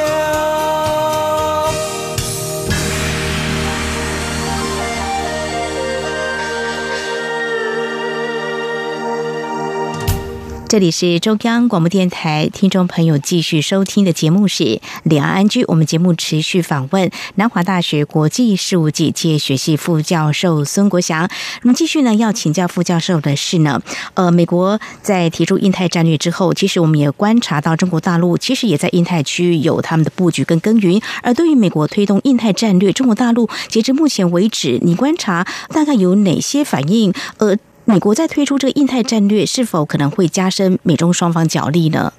[10.73, 14.65] 这里是中央广播电台，听众朋友继续收听的节目是
[15.03, 15.63] 《两岸安居》。
[15.69, 21.29] 我们节目持续访问南华大学国际事务暨企业学系副教授孙国祥。
[21.61, 23.83] 那么继续呢，要请教副教授的是呢，
[24.15, 30.99] 呃，美国在提出印太战略之后，其实我们也观察到中国大陆其实也在印太区域有他们的布局跟耕耘。
[31.23, 37.13] 而对于美国推动印太战略，中国大陆截至目前为止，你观察大概有哪些反应？
[37.37, 37.59] 呃。
[37.85, 42.13] 美国在推出这个印太战略，是否可能会加深美中双方角力呢？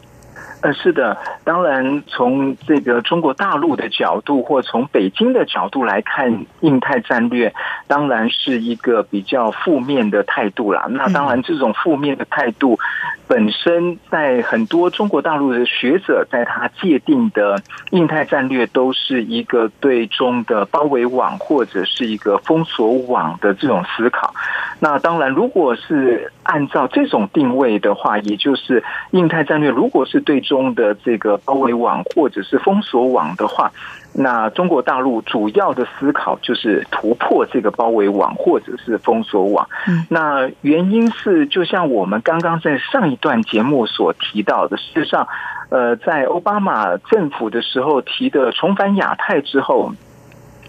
[0.64, 7.54] 呃，是的，当然，从这个中国大陆的角度，或从北京的角度来看，印太战略
[7.86, 10.86] 当然是一个比较负面的态度啦。
[10.90, 12.80] 那当然，这种负面的态度
[13.28, 17.62] 本身，在很多中国大陆的学者在他界定的
[17.92, 24.34] 印太战略，都是一个对中的包围网或者是一个封锁网的这种思考。
[24.80, 33.72] 那当然，如果是按照这种定位的话，也就是印太战略，如果是对中的这个包围网或者是封锁网的话，
[34.14, 39.68] 那中国大陆主要的思考就是突破这个包围网或者是封锁网。
[40.10, 45.28] 那原因是，就像我们刚刚在上一段节目所提到的，事实上，
[45.70, 49.92] 呃，在奥巴马政府的时候提的重返亚太之后。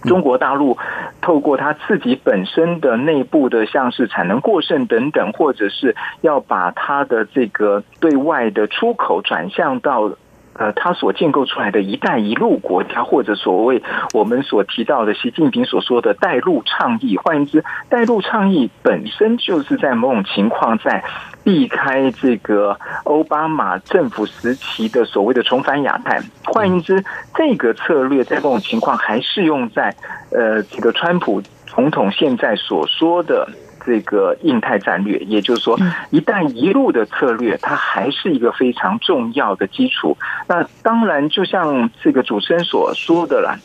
[0.05, 0.77] 中国大陆
[1.21, 10.11] 透过它自己本身的内部的，像是产能过剩等等，或者是要把它的这个对外的出口转向到。
[10.57, 13.83] 呃，他所建构出来的一带一路国家，或者所谓
[14.13, 21.03] 我们所提到的习近平所说的带路倡议，换言之，带路倡议本身就是在某种情况在
[21.43, 26.21] 避开这个奥巴马政府时期的所谓的重返亚太。
[26.45, 27.03] 换言之，
[27.35, 29.93] 这个策略在某种情况还适用在
[30.31, 33.47] 呃这个川普总统现在所说的。
[33.85, 35.77] 这个印太战略，也就是说，
[36.09, 40.17] 一带一路的策略，它还是一个非常重要的基础。
[40.47, 43.57] 那当然，就像这个主持人所说的啦。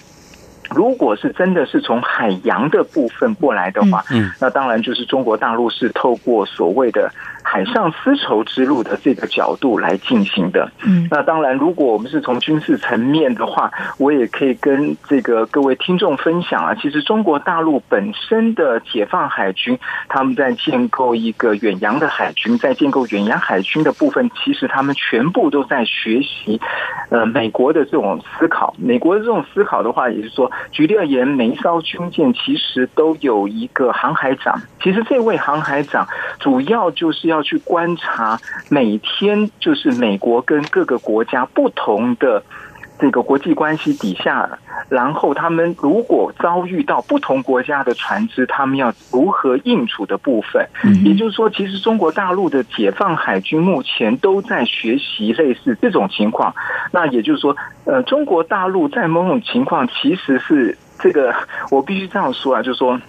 [0.73, 7.13] 如果是真的是从海洋的部分过来的话，嗯，那当然就是中国大陆是透过所谓的
[7.51, 10.71] 海上丝绸之路的这个角度来进行的。
[10.85, 16.73] 嗯，那当然，如果我们是从军事层面的话，我也可以跟这个各位听众分享啊。
[16.81, 19.77] 其实中国大陆本身的解放海军，
[20.09, 26.61] 他们在建构一个远洋的海军，在建构远洋海军的部分，其实他们全部都在学习
[27.09, 28.73] 呃美国的这种思考。
[28.79, 30.49] 美国的这种思考的话，也是说。
[30.71, 34.57] 举例而言，每一艘军舰其实都有一个航海长。
[34.81, 36.07] 其实这位航海长
[36.39, 38.39] 主要就是要去观察
[38.69, 42.43] 每天就是美国跟各个国家不同的
[42.99, 44.59] 这个国际关系底下，
[44.91, 50.67] 然后他们如果遭遇到不同国家的船只，他们要如何应处的部分。
[51.03, 56.55] 也就是说，其实中国大陆的解放海军目前都在学习类似这种情况。
[56.93, 57.57] 那也就是说。
[57.87, 61.35] 呃，中国大陆在某种情况其实是这个，
[61.73, 63.01] 我必须这样说啊，就是说，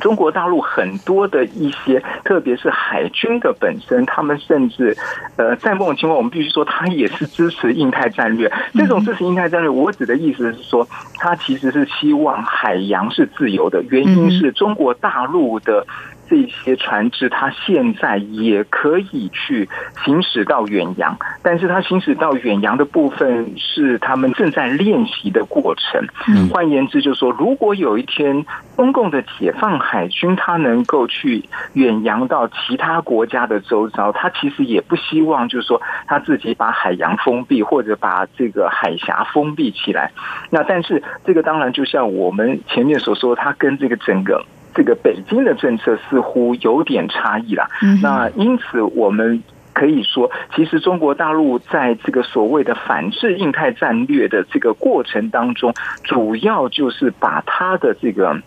[0.00, 4.96] 中国大陆很多的一些，特别是海军的本身，他们甚至
[5.36, 8.50] 呃，在某种情况，我们必须说，他也是支持印太战略。
[8.74, 10.88] 这种支持印太战略，我指的意思是说，
[11.18, 15.86] 他其实是希望海洋是自由的，原因是中国大陆的。
[16.30, 19.68] 这些船只，它现在也可以去
[20.04, 26.06] 行驶到远洋，但是它行驶到远洋的部分是他们正在练习的过程。
[26.50, 40.12] 换言之，就是说，如果有一天中共的解放海军它能够去远洋到其他国家的周遭，它其实也不希望就是说他自己把海洋封闭或者把这个海峡封闭起来。
[40.50, 44.44] 那但是这个当然就像我们前面所说，它跟这个整个。
[44.74, 47.68] 这个北京的政策似乎有点差异了。
[48.02, 49.42] 那因此，我们
[49.72, 58.40] 可以说，其实中国大陆在这个所谓的反制印太战略的这个过程当中，主要就是把它的这个。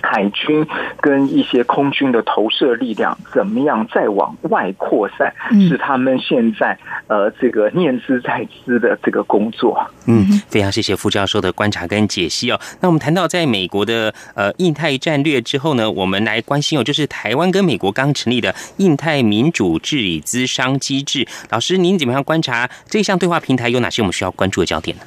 [0.00, 0.66] 海军
[1.00, 5.32] 跟一些空军的投射力量怎么样再往外扩散，
[5.68, 9.78] 是他们现在呃这个念兹在兹的这个工作。
[10.06, 12.60] 嗯，非常谢谢副教授的观察跟解析哦。
[12.80, 21.26] 那我们谈到在美国的呃印太战略之后呢，我们来关心哦，就是台湾跟美国刚成立的印太民主治理资商机制。
[21.50, 25.02] 老师，您怎么样观察这项对话平台有哪些我们需要关注的焦点呢？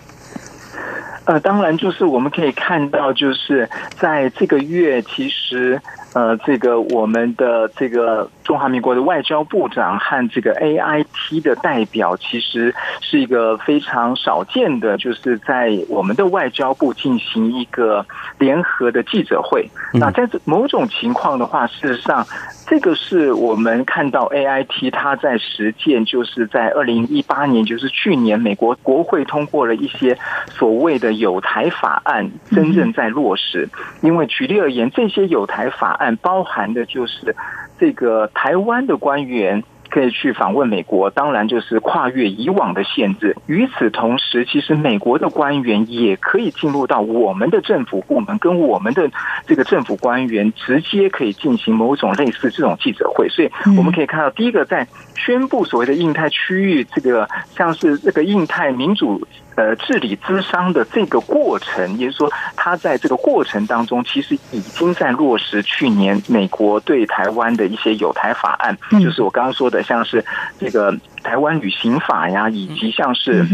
[1.25, 3.69] 呃，当然，就是我们可以看到，就是
[3.99, 5.81] 在这个月，其实。
[6.13, 18.05] 呃，这个我们的这个中华民国的外交部长和这个 A I T 的代表，其实是一个非常少见的，就是在我们的外交部进行一个
[18.37, 19.67] 联合的记者会。
[19.93, 22.23] 那在某种情况的话，事实上，
[22.67, 30.15] 这个是我们看到 A I T 它在实践，就是在二零一八年，就是去年，美国国会通过了一些
[30.51, 33.67] 所谓的有台法案，真正在落实。
[34.01, 36.02] 因为举例而言，这些有台法案。
[36.17, 37.35] 包含的就是
[37.79, 43.35] 这个台湾的官员可以去访问美国，当然就是跨越以往的限制。
[43.45, 49.07] 与此同时，其实美国的官员也可以进入到我们的政府部门，跟我们的
[49.45, 53.29] 这个政府官员直接可以进行某种类似这种记者会。
[53.29, 59.21] 所以我们可以看到，第一个在宣布所谓的印太区域，这个像是这个印太民主。
[59.55, 70.23] 呃，治理资商的这个过程，也就是说，他在这个过程当中，其实已经在落实去年美国对台湾的一些有台法案，就是我刚刚说的，像是
[70.59, 73.45] 这个台湾旅行法呀，以及像是。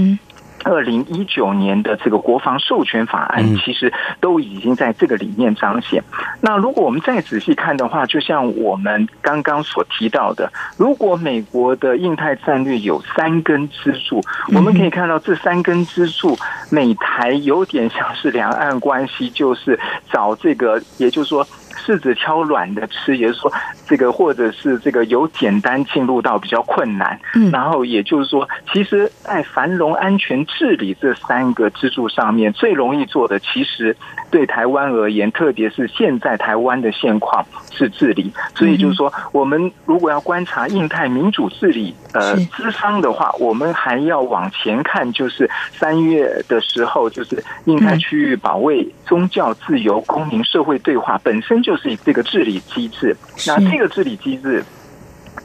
[0.64, 6.04] 二零一九年的这个国防授权法案，其实都已经在这个里面彰显。
[6.42, 14.22] 那如果我们再仔细看的话，就像我们刚刚所提到的，如果美国的印太战略有三根支柱，
[14.54, 16.38] 我们可以看到这三根支柱，
[16.70, 19.80] 美台有点像是两岸关系，就是
[20.12, 21.46] 找这个，也就是说。
[21.86, 23.52] 柿子挑软的吃，也就是说，
[23.90, 33.98] 这个或者是这个由简单进入到比较困难，嗯，然后也就是说，其实，在繁荣、安全、治理这三个支柱上面，最容易做的，其实
[34.30, 38.32] 对台湾而言，特别是现在台湾的现况是治理。
[38.54, 51.76] 所以就是说，我们如果要观察印太民主治理呃资商的话，我们还要往前看，就是三月的时候，就是印太区域保卫宗教自由、公民社会对话本身就。
[51.80, 53.16] 是这个治理机制，
[53.48, 54.64] 那这个治理机制，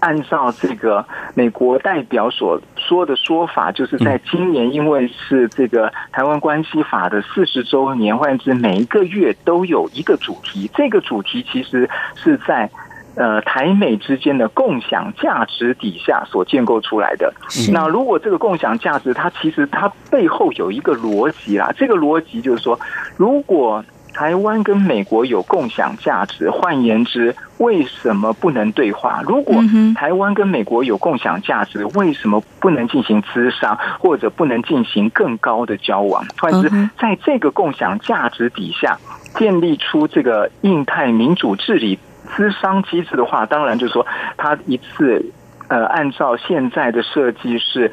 [0.00, 10.70] 按照这个美国代表所说的说法，就是在今年，因为是这个台湾关系法的四十周年，换言之，每一个月都有一个主题。
[10.74, 12.68] 这个主题其实是在
[13.14, 17.32] 呃台美之间的共享价值底下所建构出来的。
[17.72, 22.78] 那如果这个共享价值，它其实它背后有一个逻辑啦，这个逻辑就是说，
[23.16, 23.84] 如果
[24.14, 29.20] 台湾跟美国有共享价值，换言之，为什么不能对话？
[29.26, 29.60] 如果
[29.94, 36.24] 台湾跟美国有共享价值，为什么不能进行资商，或者不能进行更高的交往？
[36.40, 38.96] 换言之，在这个共享价值底下，
[39.36, 41.98] 建立出这个印太民主治理
[42.36, 44.06] 资商机制的话，当然就是说，
[44.36, 45.32] 它一次。
[45.66, 47.90] 呃，按照现在的设计是，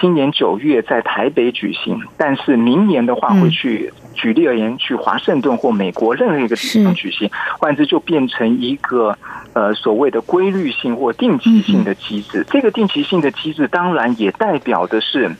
[0.00, 9.16] 今年九月在台北举行，但是明年的话会去，举例而言，去华盛顿或美国任何一个地方举行，换之就变成一个
[9.52, 12.46] 呃所谓的规律性或定期性的机制。
[12.50, 15.30] 这个定期性的机制，当然也代表的是。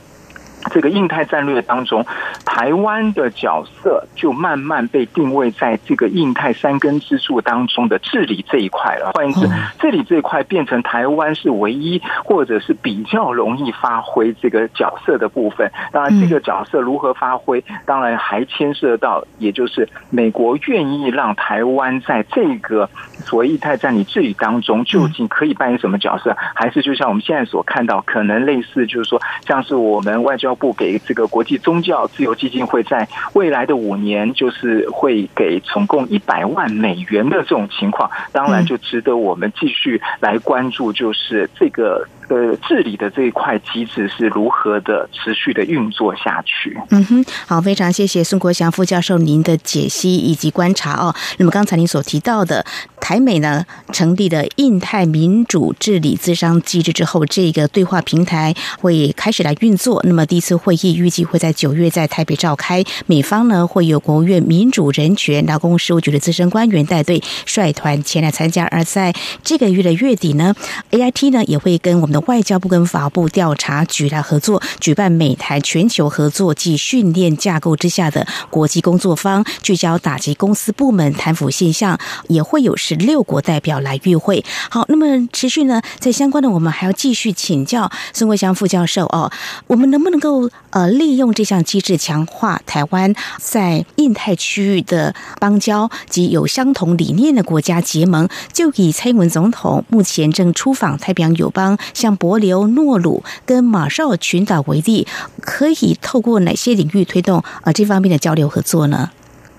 [0.70, 2.04] 这个印太战略当中，
[2.44, 9.12] 台湾的角色就慢慢被定位在这个印太三根支柱当中的治理这一块了。
[9.14, 9.48] 换言之，
[9.80, 15.70] 治理这一块变成台湾是唯一或者是比较容易发挥这个角色的部分。
[15.92, 22.88] 当然，这个角色如何发挥，当然还牵涉到，也就是美国愿意让台湾在这个
[23.22, 26.36] 所谓意态在你自己当中，究竟可以扮演什么角色？
[26.54, 42.06] 还是就像我们现在所看到，可能类似就是说，像是我们外交部给这个国际宗教自由基金会在未来的五年，就是会给总共一百万美元的这种情况，当然就值得我们继续来关注，就是这个。
[42.28, 46.76] 呃，治理的这一块机制是如何的持续的运作下去？
[46.90, 51.14] 嗯哼，好，非常谢谢孙国祥副教授您的解析以及观察哦。
[51.38, 52.64] 那么刚才您所提到的
[53.00, 60.00] 台美呢成立的印太民主治理咨商机制之后，这个对话平台会开始来运作。
[60.04, 68.64] 那么第一次会议预计会在九月在台北召开，美方呢会有国务院民主人权劳工事务局的资深官员带队率团前来参加。
[68.70, 69.12] 而在
[69.42, 70.54] 这个月的月底呢
[70.92, 81.98] ，A I T 呢也会跟我们的外交部跟法部调查局来合作，举办美台全球合作及训练架构之下的国际工作坊，聚焦打击公司部门贪腐现象，
[82.28, 84.44] 也会有十六国代表来与会。
[84.70, 89.30] 好，那么持续呢，在相关的我们还要继续请教孙国祥副教授哦，
[89.66, 98.28] 我们能不能够呃利用这项机制强化台湾在印太区域的邦交及有相同理念的国家结盟？
[98.52, 105.06] 就以蔡英文总统目前正出访太平洋友邦，像博留、诺鲁跟马绍群岛为例，
[105.40, 109.12] 可以透过哪些领域推动啊这方面的交流合作呢？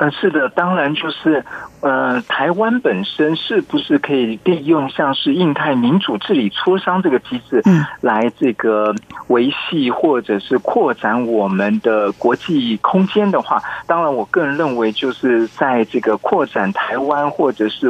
[0.03, 1.45] 呃，是的，当然就是
[1.79, 8.93] 呃，台湾本身是不是可以利用像是印太民主治理磋商这个机制，嗯，来这个
[9.27, 17.87] 维系或者是扩展我们的国际空间的话，当然，我个人认为就是在这个扩展台湾或者是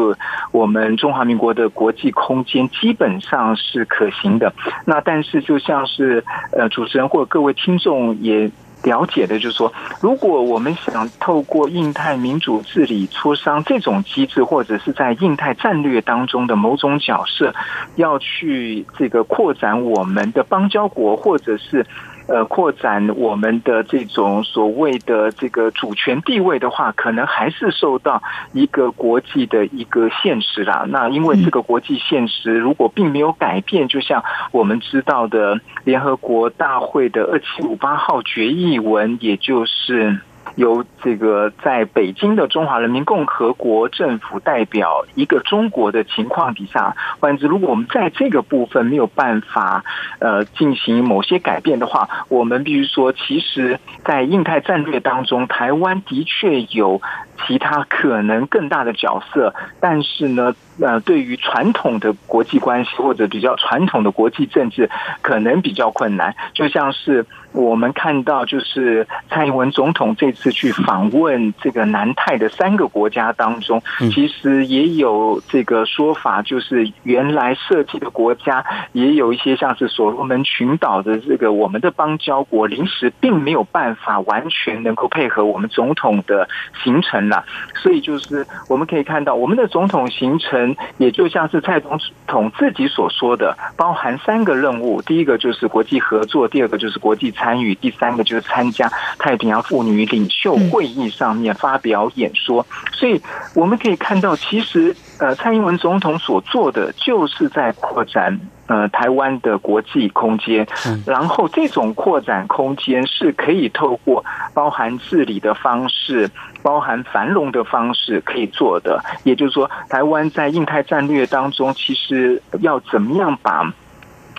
[0.52, 4.54] 我们中华民国的国际空间，基本上是可行的。
[4.86, 8.52] 那但是，就像是呃，主持人或者各位听众也。
[8.84, 17.54] 了解的就是说，如果我们想透过印太民主治理磋商这种机制，或者是在印太战略当中的某种角色，
[17.96, 21.86] 要去这个扩展我们的邦交国，或者是。
[22.28, 28.22] 呃，扩展我们的这种所谓的这个主权地位的话，可能还是受到
[28.54, 30.86] 一个国际的一个现实啦。
[30.88, 40.20] 那因为这个国际现实如果并没有改变，就像我们知道的联合国大会的二七五八号决议文，也就是。
[40.56, 49.84] 由这个在北京的中华人民共和国政府代表一个中国的情况底下，换言之，如果我们在这个部分没有办法
[50.20, 57.02] 呃进行某些改变的话，我们必须说，其实，在印太战略当中，台湾的确有
[57.46, 64.90] 其他可能更大的角色，但是呢，呃，对于传统的国际关系或者比较传统的国际政治，
[65.22, 67.26] 可能比较困难，就像是。
[67.54, 73.80] 我们看到，就是蔡英文总统这次去访问这个南泰的三个国家当中，
[74.12, 86.50] 其实也有这个说法，就是原来设计的国家也有一些像是所罗门群岛的这个我们的邦交国，临时并没有办法完全能够配合我们总统的
[86.84, 87.44] 行程了。
[87.76, 97.34] 所以就是我们可以看到，我们的总统行程也就像是蔡总统自己所说的，包含三个任务：第一个就是国际合作，第二个就是国际。
[97.34, 103.20] 参与第三个就是参加太平洋妇女领袖会议上面发表演说，所以
[103.56, 110.68] 我们可以看到，其实呃，蔡英文总统所做的就是在扩展呃台湾的国际空间，
[111.06, 116.30] 然后这种扩展空间是可以透过包含治理的方式、
[116.62, 119.04] 包含繁荣的方式可以做的。
[119.24, 123.72] 也就是说，台湾在印太战略当中，其实要怎么样把。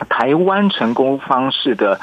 [0.08, 1.98] 台湾成功方式的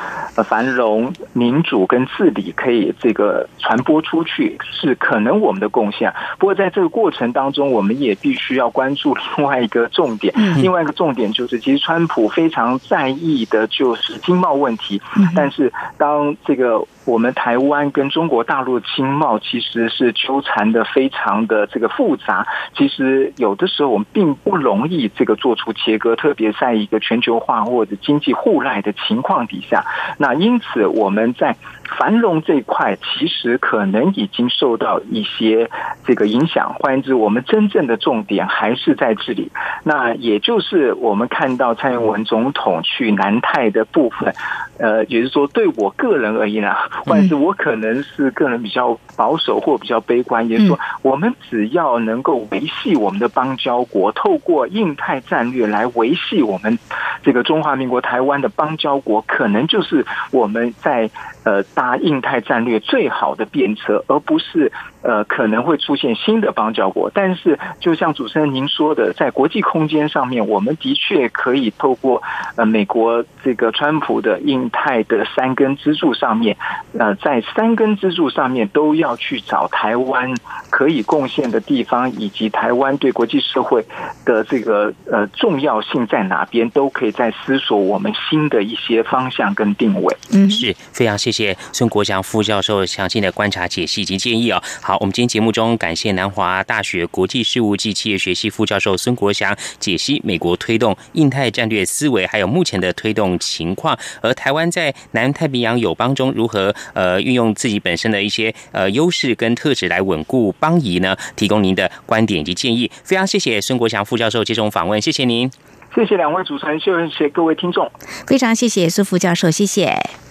[0.46, 6.14] 繁荣、民主跟治理，可以这个传播出去，是可能我们的贡献。
[6.40, 10.34] 不过在这个过程当中，我们也必须要关注另外一个重点。
[10.58, 15.02] 另外一个重点就是，其实川普非常在意的就是经贸问题。
[15.36, 16.82] 但是当这个。
[17.06, 22.46] 我们台湾跟中国大陆的经贸其实是纠缠的非常的这个复杂，
[22.76, 29.86] 其实有的时候我们并不容易这个做出切割，特别在一个全球化或者经济互赖的情况底下，
[30.18, 31.56] 那因此我们在。
[31.98, 35.70] 繁荣这一块其实可能已经受到一些
[36.06, 39.52] 这个影响，换言之，我们真正的重点还是在这里。
[39.84, 44.34] 那也就是我们看到蔡英文总统去南泰的部分，
[44.80, 56.78] 呃，也就是说，对我个人而言啊，换言之，我可能是个人比较保守或比较悲观，也就是说，我们只要能够维系我们的邦交国，透过印太战略来维系我们
[57.22, 61.10] 这个中华民国台湾的邦交国，可能就是我们在
[61.44, 64.72] 呃搭印太战略最好的便车，而不是
[65.02, 67.12] 呃可能会出现新的邦交国。
[67.14, 72.22] 但是，就像主持人您说的，在国际空间上面，我们的确可以透过
[72.56, 76.56] 呃美国这个川普的印太的三根支柱上面，
[76.98, 80.34] 呃，在三根支柱上面都要去找台湾
[80.70, 83.84] 可以贡献的地方，以及台湾对国际社会
[84.26, 90.16] 的这个呃重要性在哪边，都可以在思索我们新的一些方向跟定位。
[90.34, 94.62] 嗯，是非常谢谢孙国祥副教授详细的观察、解析以及建议哦。
[94.82, 111.16] 好，我们今天节目中感谢南华大学国际事务暨企业学系副教授孙国祥解析美国推动印太战略思维，还有目前的推动情况，而台湾在南太平洋友邦中如何呃运用自己本身的一些呃优势跟特质来稳固邦谊呢？
[111.36, 112.90] 提供您的观点以及建议。
[113.04, 115.50] 非常谢谢孙国祥副教授接受访问，谢谢您，
[115.96, 117.90] 谢谢两位主持人，谢谢各位听众，
[118.28, 120.31] 非常谢谢孙副教授，谢谢。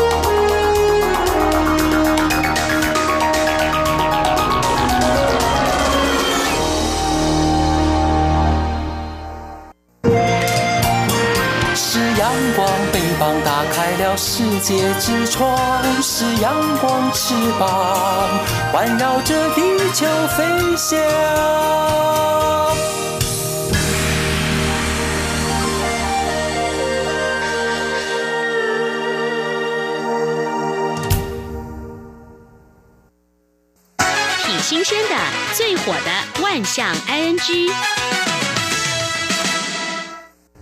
[13.43, 15.57] 打开了世界之窗，
[16.01, 18.29] 是阳光翅膀，
[18.71, 19.61] 环绕着地
[19.93, 20.99] 球飞翔。
[34.43, 35.15] 挺新鲜的，
[35.53, 37.71] 最火的万象 ING。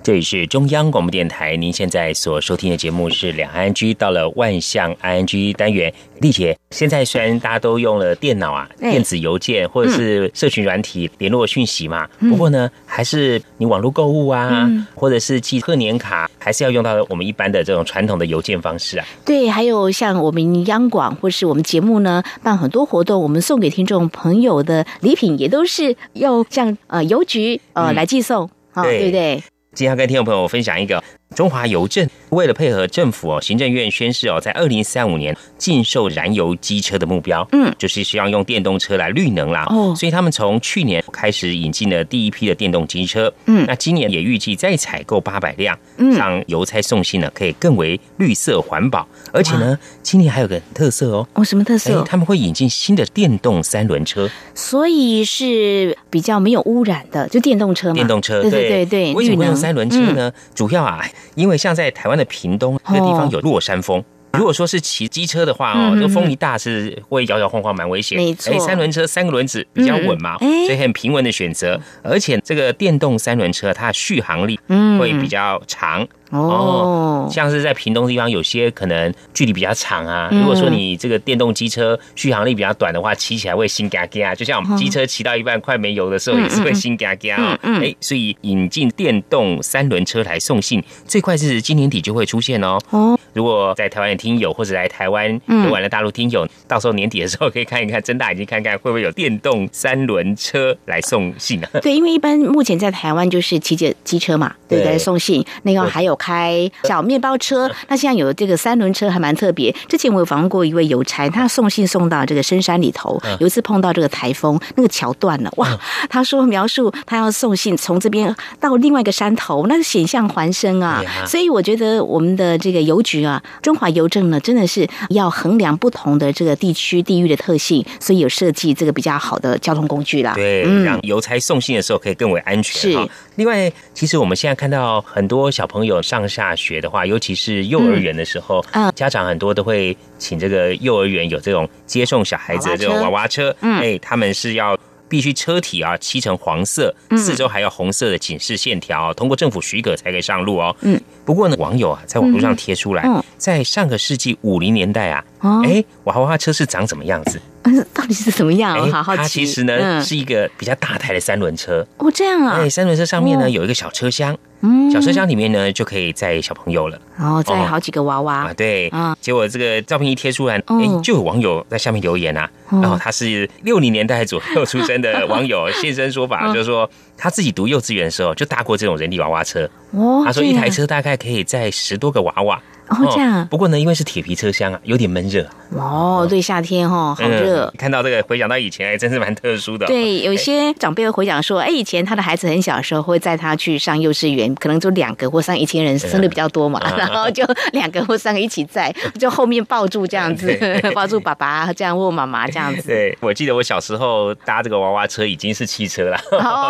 [0.09, 5.93] 这里是中央广播电台，您现在所收听的节目是两岸居到了万象 ING 单元。
[6.19, 19.05] 丽姐，现在虽然大家都用了电脑啊、电子邮件或者是社群软体联络讯息嘛，不过呢，还是你网络购物啊，或者是寄贺年卡，还是要用到我们一般的这种传统的邮件方式啊。
[19.23, 29.43] 对，还有像我们央广或是我们节目呢，办很多活动，我们送给听众朋友的礼品也都是要像呃邮局呃来寄送，啊，对不对？
[29.79, 31.01] 今天要跟听众朋友分享一个。
[31.35, 39.65] 中华邮政为了配合政府哦，行政院宣示哦，在二零三五年禁售燃油机车的目标，嗯，就是希望用电动车来绿能啦。
[39.69, 49.07] 哦，所以他们从去年开始引进了第一批的电动机车，嗯，那今年也预计再采购八百辆，嗯，让邮差送信呢可以更为绿色环保。
[49.31, 52.03] 而且呢，今年还有个特色哦，哦，什么特色？
[52.03, 57.93] 他们会引进新的电动三轮车，所以是比较没有污染的，就电动车嘛。
[57.93, 60.31] 电动车，对对对对，为什么用三轮车呢？
[60.55, 61.05] 主要啊。
[61.35, 64.03] 因为像在台湾的屏东那个地方有落山风，
[64.33, 68.17] 如果说是骑机车的话哦，这风一大是会摇摇晃晃，蛮危险。
[68.17, 71.79] 没错，三轮车三个轮子比较稳嘛，所以很平稳的选择。
[72.03, 74.59] 而且这个电动三轮车它的续航力
[74.99, 76.07] 会比较长。
[76.29, 80.29] 哦，像是在屏东地方，有些可能距离比较长啊。
[80.31, 84.35] 如果说你这个电动机车续航力比较短的话，骑起来会心嘎嘎。
[84.35, 87.59] 就像我们机车骑到一半快没油的时候，也是会心嘎嘎啊。
[87.63, 92.77] 哎，所以引进电动三轮车来送信，最快是今年底就会出现哦。
[92.91, 101.69] 哦，如果在台湾的听友或者来台湾游玩的大陆听友，到时候年底的时候可以看一看，睁大眼睛看看会不会有电动三轮车来送信啊？
[101.81, 105.43] 对，因为一般目前在台湾就是骑着机车嘛，对，来送信。
[105.63, 106.18] 那个还有。
[106.19, 109.73] 开小面包车，那现在有这个三轮车还蛮特别。
[109.87, 115.79] 之前我有访问过一位邮差，他送信送到这个深山里头，有一次碰到这个台风，那个桥断了，哇！
[116.09, 121.01] 他说描述他要送信从这边到另外一个山头，那是险象环生啊。
[121.25, 130.33] 所以我觉得我们的这个邮局啊，中华邮政呢，真的是要衡量不同的这个地区地域的特性，所以有设计这个比较好的交通工具啦。
[130.35, 132.91] 对，让邮差送信的时候可以更为安全。
[132.91, 133.09] 是。
[133.39, 136.01] 另外，其实我们现在看到很多小朋友。
[136.01, 144.77] 上下学的话，尤其是幼儿园的时候，嗯，家长很多都会请这个幼儿园有这种接送小孩子的这种娃娃车，嗯，哎，他们是要。
[145.07, 150.75] 必须车体啊漆成黄色，四周还要红色的警示线条，通过政府许可才可以上路哦。
[150.81, 155.25] 嗯，不过呢，网友啊在网络上贴出来，在上个世纪五零年代啊，
[155.63, 157.41] 哎，娃娃车是长什么样子？
[157.93, 158.89] 到底是怎么样？
[158.91, 159.21] 好好奇。
[159.21, 161.85] 它其实呢是一个比较大台的三轮车。
[161.97, 162.59] 哦，这样啊。
[162.59, 164.37] 哎，三轮车上面呢有一个小车厢。
[164.61, 168.53] 嗯，小车厢里面呢就可以载小朋友了，然后载好几个娃娃啊。
[168.53, 172.49] 对，啊，结果这个照片一贴出来，哎，就有网友在下面留言啊。
[172.69, 179.69] 然后他是六零年代左右出生的网友 现身说法，就是说他自己读幼稚园的时候就搭过这种人力娃娃车。
[179.91, 182.61] 哦，他说一台车大概可以载十多个娃娃。
[182.89, 183.47] 哦，这样。
[183.47, 185.47] 不过呢，因为是铁皮车厢啊，有点闷热。
[185.71, 187.71] 哦，对，夏天哈，好热。
[187.77, 189.85] 看到这个，回想到以前，还真是蛮特殊的。
[189.85, 200.51] 对，有些长辈会回想说，哎，以前他的孩子很小的时候，会载他去上幼稚园，可能就两个或三一千人生的比较多嘛，然后就两个或三个一起载， 就后面抱住这样子，
[200.95, 202.87] 抱住爸爸这样握妈妈这样子。
[202.87, 206.17] 对，我记得我小时候搭这个娃娃车已经是汽车了，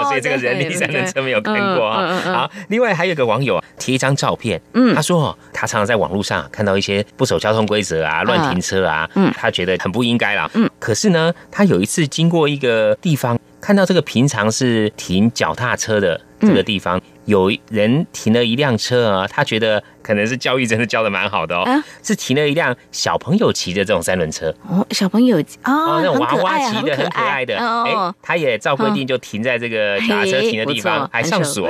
[0.09, 2.21] 所以这个人力三轮车没有看过啊。
[2.25, 17.01] 好，另外还有个网友贴一张照片，嗯，他说他常常在网络上看到一些不守交通规则啊，乱停车啊，嗯，他觉得很不应该啦，嗯，可是呢，他有一次经过一个地方，看到这个平常是停脚踏车的这个地方。
[17.29, 21.63] 有人停了一辆车啊，他觉得可能是教育真的教的蛮好的哦，
[22.01, 31.69] 是停了一辆小朋友骑的这种三轮车哦，小朋友哦，那种娃娃骑的很可爱的，哎，他也照规定就停在这个打车停的地方，还上锁，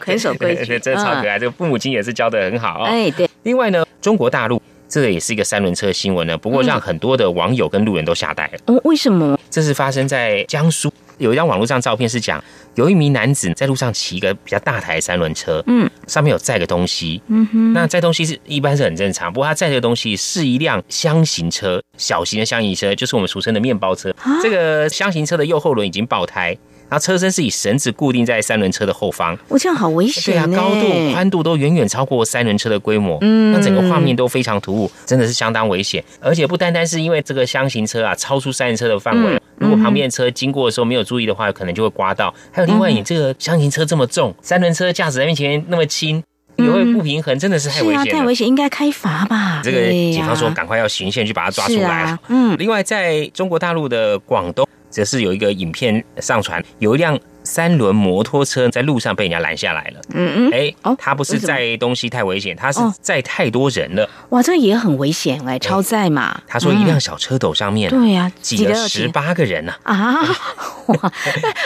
[0.00, 1.38] 很守规矩， 真的超可爱。
[1.38, 2.84] 这个父母亲也是教的很好哦。
[2.84, 3.28] 哎，对。
[3.42, 8.58] 另外呢，中国大陆这个也是一个三轮车新闻呢，不过让很多的网友跟路人都吓呆了。
[8.66, 9.38] 哦，为什么？
[9.50, 10.90] 这是发生在江苏。
[11.22, 12.42] 有一张网络上照片是讲，
[12.74, 24.14] 有一名男子在路上骑一个比较大台三轮车，嗯，上面有载个东西，嗯哼，那载东西是一般是很正常，不过他载这个东西是一辆箱型车，小型的箱型车，就是我们俗称的面包车。
[24.42, 26.56] 这个箱型车的右后轮已经爆胎。
[26.92, 30.34] 然后车身是以绳子固定在三轮车的后方，我这样好危险。
[30.34, 36.04] 对啊，高度、宽度都远远超过三轮车的规模，嗯，那整个画面都非常突兀，真的是相当危险。
[36.20, 42.34] 而且不单单是因为这个箱型车啊超出三轮车的范围，如果旁边车经过的时候没有注意的话，可能就会刮到。
[42.52, 46.22] 还有另外，你这个箱型车这么重，三轮车驾驶在面前那么轻，
[46.56, 48.12] 也会不平衡，真的是太危险。
[48.12, 49.62] 太危险，应该开罚吧？
[49.64, 52.18] 这个警方说赶快要巡线去把它抓出来。
[52.28, 54.68] 嗯，另外在中国大陆的广东。
[54.92, 60.00] 则是有一个影片上传，有一辆三轮摩托车在路上被人家拦下来了。
[60.14, 64.08] 嗯嗯，哎，哦，他不是载东西太危险，他是载太多人了。
[64.30, 66.40] 哇，这也很危险哎，超载嘛。
[66.46, 69.72] 他说一辆小车斗上面，对呀，挤了十八个人呢。
[69.82, 70.22] 啊，
[70.86, 71.12] 哇，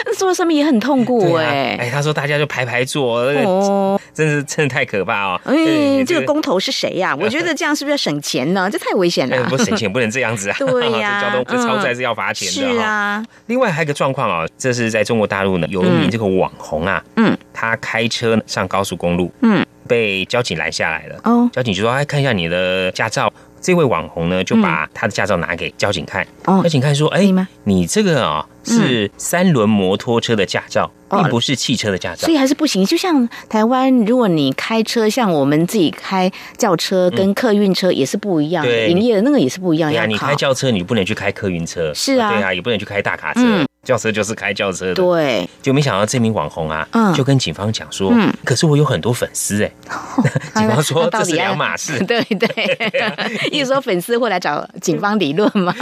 [0.05, 1.77] 那坐在上面也很痛苦 哎。
[1.79, 5.41] 哎，他说大家就排排坐，哦，真是真的太可怕哦。
[5.45, 7.15] 哎，这个工头是谁呀？
[7.19, 8.69] 我觉得这样是不是要省钱呢？
[8.69, 9.47] 这太危险了。
[9.49, 10.55] 不省钱不能这样子啊。
[10.59, 12.53] 对呀，交通这超载是要罚钱的。
[12.73, 13.23] 是啊。
[13.47, 21.19] 另外还有一个状况啊，这是在中国大陆呢，有一名这个网红啊，嗯，他开车上高速公路，嗯，被交警拦下来了。
[21.23, 26.25] 哦，交警就说：“哎，看一下你的驾照。”这位网红呢，就把他的驾照拿给交警看。
[26.45, 27.27] 哦，交警看说：“哎，
[27.63, 32.85] 你这个啊是三轮摩托车的驾照，并不是汽车的驾照，所以还是不行。
[32.85, 39.91] 就像台湾，如果你开车，像我们自己开轿车跟客运车也是不一样，营业的那个也是不一样。
[39.91, 41.91] 对啊，你开轿车，你不能去开客运车。
[41.95, 43.41] 是啊，对啊，也不能去开大卡车。”
[43.87, 47.13] 轿车就是开轿车的，对，就没想到这名网红啊，嗯。
[47.13, 49.71] 就跟警方讲说，嗯，可是我有很多粉丝哎，
[50.55, 55.73] 警方说这是两码事，对 对，意思说粉丝会来找警方理论嘛，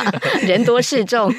[0.43, 1.33] 人多势众，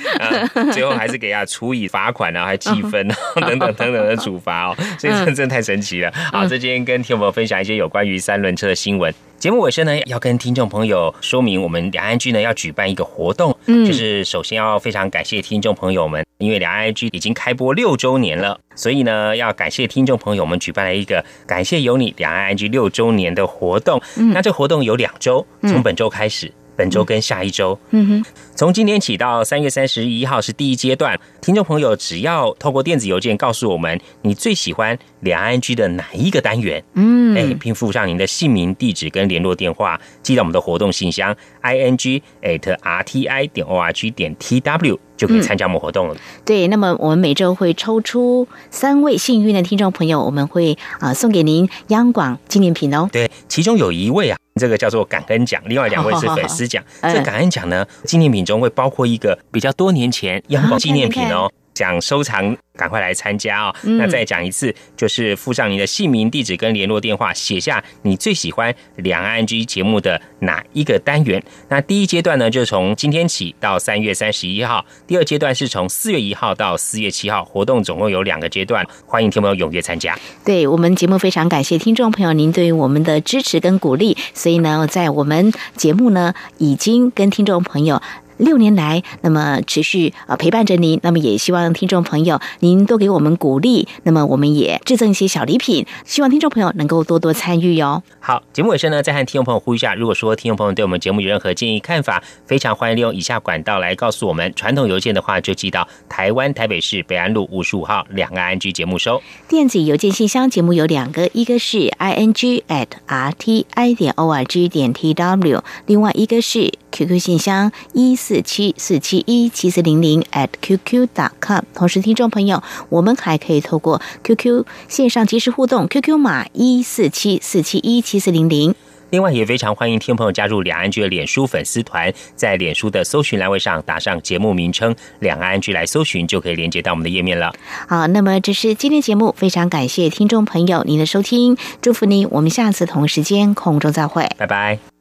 [0.73, 6.13] 最后还是给他处以罚款啊，还记分啊，等等等等的处罚哦，所以这真的太神奇了。
[6.33, 9.15] 好，这今天跟听众朋友分享一些有关于三轮车的新闻。
[9.39, 24.01] 节目尾声呢，要跟听众朋友说明，我们两岸居呢要举办一个活动，嗯，就是首先要非常感谢听众朋友们，因为两岸居已经开播六周年了，所以呢要感谢听众朋友们举办了一个感谢有你两岸居六周年的活动。
[24.33, 26.51] 那这活动有两周，从本周开始。
[26.79, 28.25] 本周跟下一周，嗯哼，
[28.55, 44.99] 从今天起到三月三十一号是第一阶段，听众朋友只要透过电子邮件告诉我们你最喜欢两岸居的哪一个单元，嗯，哎，并附上您的姓名、地址跟联络电话，寄到我们的活动信箱 i n g at r t i 点 o r g 点 t w。
[45.17, 46.17] 就可以参加我们活动了。
[46.45, 53.09] 对，那么我们每周会抽出三位幸运的听众朋友，我们会啊送给您央广纪念品哦。
[53.11, 56.85] 对，其中有一位啊，这个叫做感恩奖，另外两位是粉丝奖。
[57.01, 61.51] 这感恩奖呢，纪念品中会包括一个比较多年前央广纪念品哦。
[61.77, 63.75] 想收藏，赶快来参加哦。
[63.83, 71.43] 那再讲一次，就是附上你的姓名、地址跟联络电话，写下你最喜欢两岸 G 节目的哪一个单元。
[71.69, 77.45] 那第一阶段呢，就从今天起到三月三十一号；第二阶段是从四月一号到四月七号。
[77.45, 80.19] 活动总共有两个阶段，欢迎听众朋友踊跃参加。
[80.45, 88.01] 对我们节目非常感谢听众朋友您对于我们的支持跟鼓励，所以呢，在我们节目呢，已经跟听众朋友。
[88.39, 98.03] 六年来，那么持续呃陪伴着您，那么也希望听众朋友您多给我们鼓励，那么我们也制赠一些小礼品，希望听众朋友能够多多参与哟。
[98.21, 104.53] 好，节目尾声呢，再和听众朋友呼吁一下，如果说听众朋友对我们节目有任何建议看法，非常欢迎利用以下管道来告诉我们。
[104.55, 109.23] 传统邮件的话，就寄到台湾台北市北安路五十五号两岸安居节目收。
[109.49, 117.19] 电子邮件信箱节目有两个，一个是 i n g at r t i 点 o r g 点 t w，另外一个是 QQ
[117.19, 118.15] 信箱一。
[118.27, 121.63] 四七四七一七四零零 at qq dot com。
[121.73, 128.75] 同时，听众朋友，我们还可以透过 QQ 线上即时互动，QQ 码一四七四七一七四零零。
[129.11, 137.53] 另外，也非常欢迎听众朋友加入两岸居的脸书粉丝团，在脸书的搜寻栏位上打上节目名称“两岸居”来搜寻，就可以连接到我们的页面了。
[137.87, 144.96] 好，那么这是今天节目，非常感谢听众朋友您的收听，祝福您，我们下次同时间空中再会，拜拜。